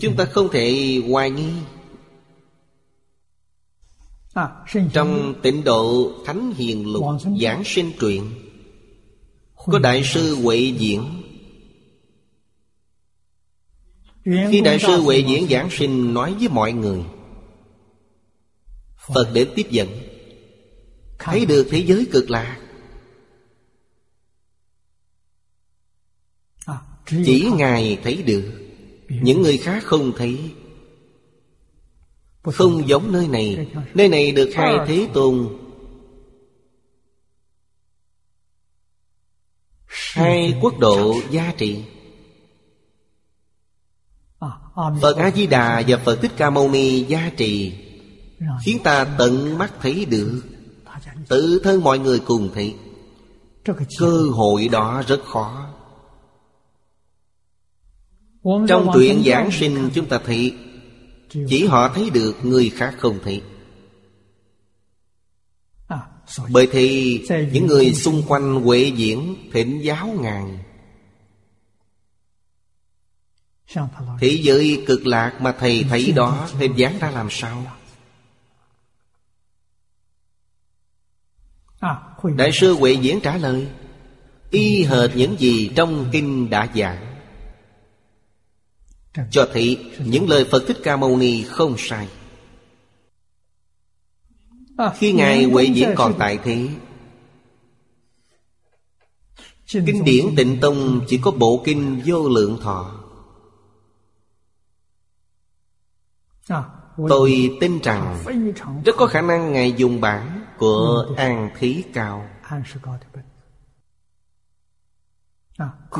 [0.00, 1.52] Chúng ta không thể hoài nghi.
[4.92, 7.04] Trong tịnh độ Thánh Hiền Lục
[7.40, 8.30] Giảng sinh truyện
[9.66, 11.22] Có Đại sư Huệ Diễn.
[14.24, 17.02] Khi Đại sư Huệ Diễn giảng sinh nói với mọi người
[19.14, 19.88] Phật đến tiếp dẫn.
[21.18, 22.63] Thấy được thế giới cực lạc
[27.06, 28.52] Chỉ Ngài thấy được,
[29.08, 30.50] Những người khác không thấy.
[32.42, 35.48] Không giống nơi này Nơi này được hai thế tôn.
[40.14, 41.84] Hai quốc độ gia trị.
[45.00, 47.72] Phật A-di-đà và Phật Thích Ca Mâu Ni gia trì
[48.64, 50.42] Khiến ta tận mắt thấy được,
[51.28, 52.74] Tự thân mọi người cùng thấy.
[53.98, 55.73] Cơ hội đó rất khó.
[58.44, 60.54] Trong truyện giảng sinh chúng ta thấy
[61.48, 63.42] Chỉ họ thấy được người khác không thấy.
[66.48, 67.18] Bởi thì
[67.52, 70.44] những người xung quanh Huệ diễn thịnh giáo ngài
[74.20, 77.66] Thế giới cực lạc mà thầy thấy đó Hình dáng ra làm sao?
[82.36, 83.68] Đại sư Huệ Diễn trả lời
[84.50, 87.13] Y hệt những gì trong kinh đã giảng
[89.30, 92.08] Cho thấy những lời Phật Thích Ca Mâu Ni không sai.
[94.96, 96.68] Khi Ngài Huệ Diễn còn tại thế
[99.66, 103.00] Kinh điển tịnh tông chỉ có bộ kinh vô lượng thọ.
[107.08, 108.24] Tôi tin rằng
[108.84, 112.28] Rất có khả năng Ngài dùng bản Của An Thí Cao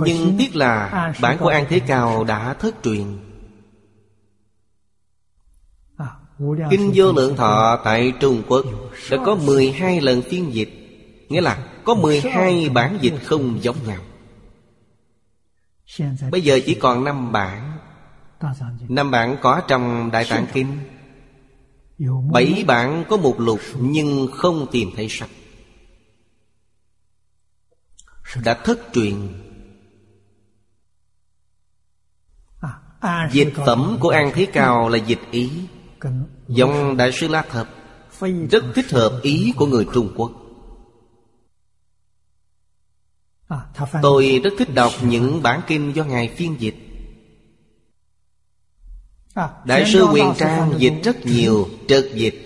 [0.05, 3.05] Nhưng tiếc là Bản của An Thế Cao đã thất truyền.
[6.71, 8.67] Kinh vô lượng thọ tại Trung Quốc
[9.11, 10.71] Đã có 12 lần phiên dịch
[11.29, 13.99] Nghĩa là có 12 bản dịch không giống nhau.
[16.31, 17.79] Bây giờ chỉ còn 5 bản.
[18.89, 20.79] Năm bản có trong Đại Tạng Kinh.
[22.33, 25.31] Bảy bản có một lục Nhưng không tìm thấy sách
[28.45, 29.15] Đã thất truyền.
[33.31, 35.51] Dịch phẩm của An Thế Cao là dịch ý.
[36.49, 37.69] Dòng Đại sư La Thập.
[38.51, 40.33] Rất thích hợp ý của người Trung Quốc.
[44.03, 46.77] Tôi rất thích đọc những bản kinh do Ngài phiên dịch.
[49.65, 52.41] Đại sư Quyền Trang dịch rất nhiều trật dịch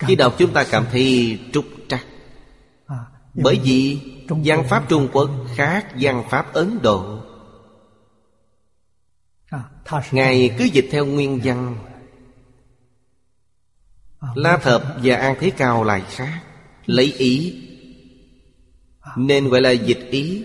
[0.00, 2.06] Khi đọc chúng ta cảm thấy trục trặc
[3.34, 3.98] Bởi vì
[4.28, 7.22] văn pháp Trung Quốc khác văn pháp Ấn Độ.
[10.10, 11.76] Ngài cứ dịch theo nguyên văn.
[14.34, 16.42] La Thập và An Thế Cao lại khác.
[16.86, 17.62] Lấy ý.
[19.16, 20.44] Nên gọi là dịch ý.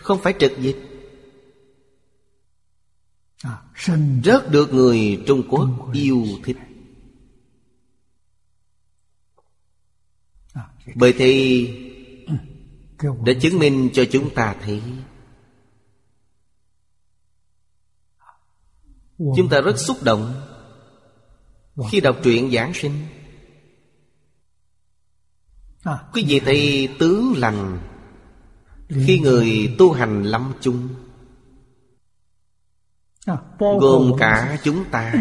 [0.00, 0.76] Không phải trực dịch.
[4.22, 5.68] Rất được người Trung Quốc.
[5.92, 6.56] yêu thích
[10.94, 11.68] Bởi thì
[13.24, 14.82] Đã chứng minh cho chúng ta thấy,
[19.18, 20.34] Chúng ta rất xúc động
[21.90, 22.92] Khi đọc truyện Giảng sinh.
[26.12, 27.78] Quý vị thấy tướng lành
[28.88, 30.88] khi người tu hành lâm chung,
[33.58, 35.14] Gồm cả chúng ta,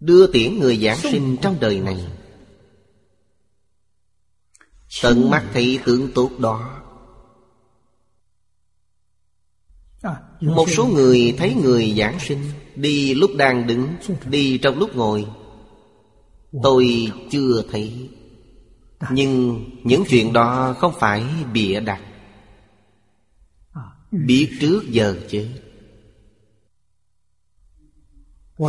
[0.00, 2.06] Đưa tiễn người giảng sinh trong đời này.
[5.02, 6.78] Tận mắt thấy tướng tốt đó.
[10.40, 12.38] Một số người thấy người giảng sinh,
[12.76, 13.88] Đi lúc đang đứng,
[14.26, 15.26] Đi trong lúc ngồi.
[16.62, 18.08] Tôi chưa thấy.
[19.10, 22.00] Nhưng những chuyện đó không phải bịa đặt.
[24.10, 25.48] Biết trước giờ chứ.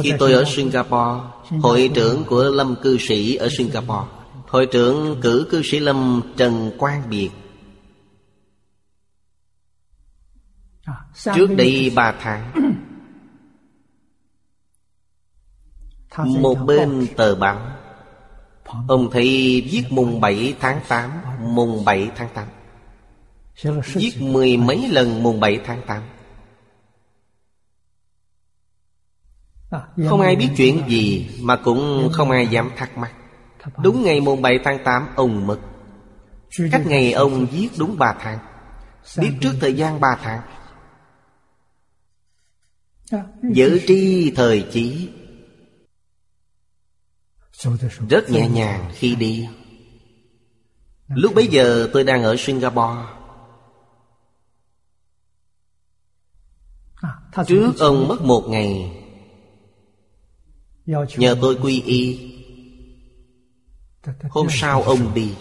[0.03, 1.21] Khi tôi ở Singapore,
[1.61, 4.22] Hội trưởng của Lâm cư sĩ ở Singapore
[4.53, 7.29] Hội trưởng cử cư sĩ Lâm Trần Quang Biệt.
[11.35, 12.51] Trước đây ba tháng
[16.41, 17.71] Một bên tờ báo
[18.87, 19.27] Ông thấy
[19.71, 22.47] viết mùng 7 tháng 8 Mùng 7 tháng 8
[23.93, 26.03] Viết mười mấy lần mùng 7 tháng 8
[30.09, 33.13] Không ai biết chuyện gì Mà cũng không ai dám thắc mắc
[33.77, 35.59] Đúng ngày mùng 7 tháng 8 ông mất.
[36.71, 38.39] Cách ngày ông viết đúng 3 tháng.
[39.17, 40.41] Biết trước thời gian 3 tháng.
[43.53, 45.09] Giữ tri thời chỉ
[48.09, 49.49] rất nhẹ nhàng khi đi.
[51.07, 53.01] Lúc bấy giờ tôi đang ở Singapore.
[57.47, 58.91] Trước ông mất một ngày.
[61.17, 62.32] Nhờ tôi quy y
[64.29, 65.35] Hôm sau ông đi.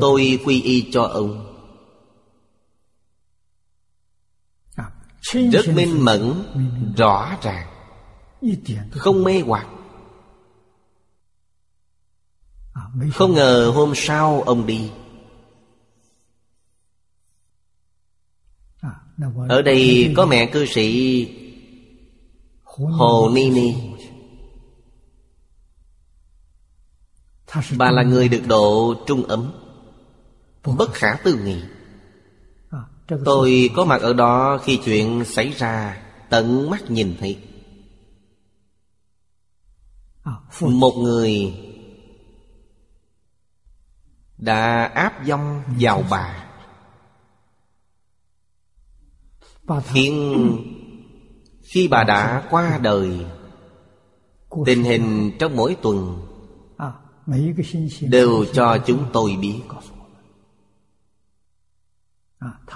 [0.00, 1.50] Tôi quy y cho ông.
[5.52, 6.44] Rất minh mẫn,
[6.96, 7.68] Rõ ràng.
[8.90, 9.66] Không mê hoặc.
[13.14, 14.90] Không ngờ hôm sau ông đi.
[19.48, 21.28] Ở đây có mẹ cư sĩ
[22.64, 23.74] Hồ Ni Ni.
[27.76, 29.52] Bà là người được độ trung ấm.
[30.76, 31.62] Bất khả tư nghị.
[33.24, 36.00] Tôi có mặt ở đó khi chuyện xảy ra
[36.30, 37.38] Tận mắt nhìn thấy.
[40.60, 41.54] Một người
[44.38, 46.46] Đã áp dông vào bà.
[49.84, 50.56] Khiến
[51.62, 53.26] khi bà đã qua đời
[54.66, 56.26] Tình hình trong mỗi tuần
[58.00, 59.60] đều cho chúng tôi biết.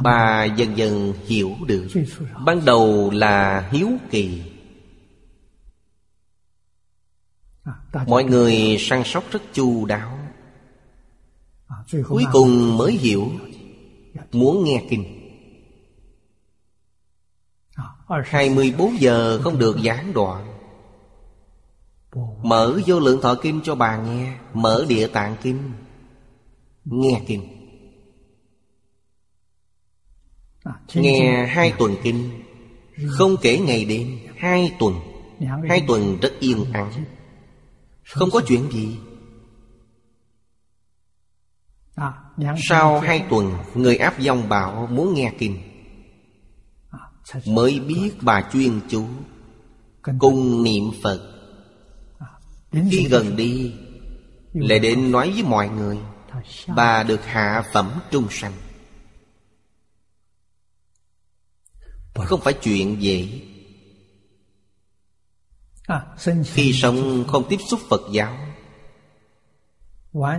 [0.03, 1.89] Bà dần dần hiểu được.
[2.45, 4.43] Ban đầu là hiếu kỳ.
[8.07, 10.19] Mọi người săn sóc rất chu đáo.
[12.09, 13.31] Cuối cùng mới hiểu.
[14.33, 15.15] muốn nghe kinh.
[18.25, 20.58] 24 giờ không được gián đoạn.
[22.43, 24.39] Mở vô lượng thọ kinh cho bà nghe.
[24.55, 25.73] Mở địa tạng kinh.
[26.85, 27.43] Nghe kinh.
[30.95, 32.31] Nghe hai tuần kinh.
[33.09, 34.95] Không kể ngày đêm Hai tuần.
[35.69, 37.05] Hai tuần rất yên ắng.
[38.05, 38.99] Không có chuyện gì.
[42.69, 45.59] Sau hai tuần Người áp dòng bảo muốn nghe kinh.
[47.47, 49.07] Mới biết bà chuyên chú.
[50.19, 51.38] Cùng niệm Phật.
[52.73, 53.73] Khi gần đi
[54.53, 55.99] Lại đến nói với mọi người
[56.77, 58.53] Bà được hạ phẩm trung sanh.
[62.15, 63.28] Không phải chuyện dễ.
[66.45, 68.39] Khi sống không tiếp xúc Phật giáo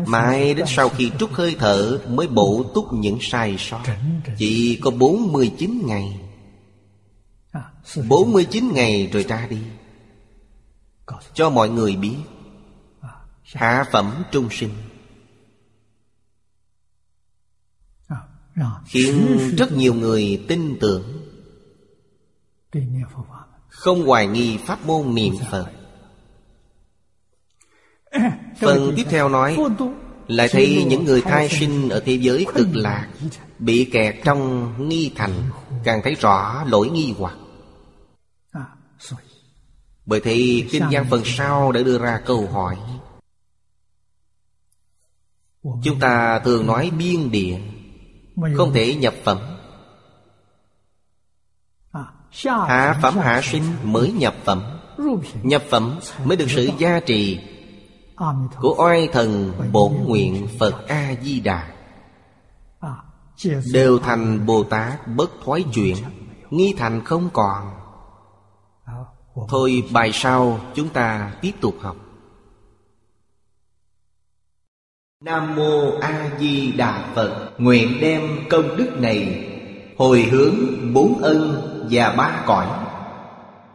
[0.07, 3.84] Mãi đến sau khi trút hơi thở Mới bổ túc những sai sót.
[4.38, 6.19] Chỉ có 49 ngày.
[8.10, 9.57] 49 ngày rồi ra đi
[11.34, 12.18] cho mọi người biết.
[13.44, 14.72] Hạ phẩm trung sinh.
[18.86, 21.27] Khiến rất nhiều người tin tưởng.
[23.68, 25.72] Không hoài nghi pháp môn niệm phật.
[28.60, 29.57] Phần tiếp theo nói,
[30.27, 33.10] lại thấy những người thai sinh ở thế giới cực lạc
[33.60, 35.34] bị kẹt trong nghi thành,
[35.84, 37.36] càng thấy rõ lỗi nghi hoặc.
[40.10, 42.77] Bởi thế kinh văn phần sau đã đưa ra câu hỏi.
[45.84, 47.60] Chúng ta thường nói biên địa
[48.57, 49.38] Không thể nhập phẩm.
[52.44, 54.64] Hạ phẩm hạ sinh mới nhập phẩm.
[55.44, 57.40] Nhập phẩm mới được sự gia trì
[58.61, 61.68] Của oai thần bổn nguyện Phật A-di-đà.
[63.73, 65.98] Đều thành Bồ Tát bất thoái chuyển
[66.49, 67.78] Nghi thành không còn.
[69.49, 71.95] Thôi bài sau chúng ta tiếp tục học.
[75.24, 79.45] Nam Mô A Di Đà Phật, Nguyện đem công đức này
[79.98, 80.56] Hồi hướng
[80.94, 82.68] bốn ân và ba cõi.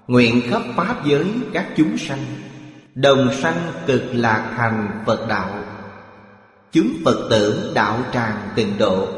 [0.07, 2.25] Nguyện khắp Pháp giới các chúng sanh,
[2.95, 5.51] Đồng sanh cực lạc thành Phật đạo.
[6.73, 9.09] Chúng Phật tử đạo tràng tịnh độ.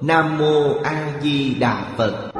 [0.00, 2.39] Nam Mô A Di Đà Phật.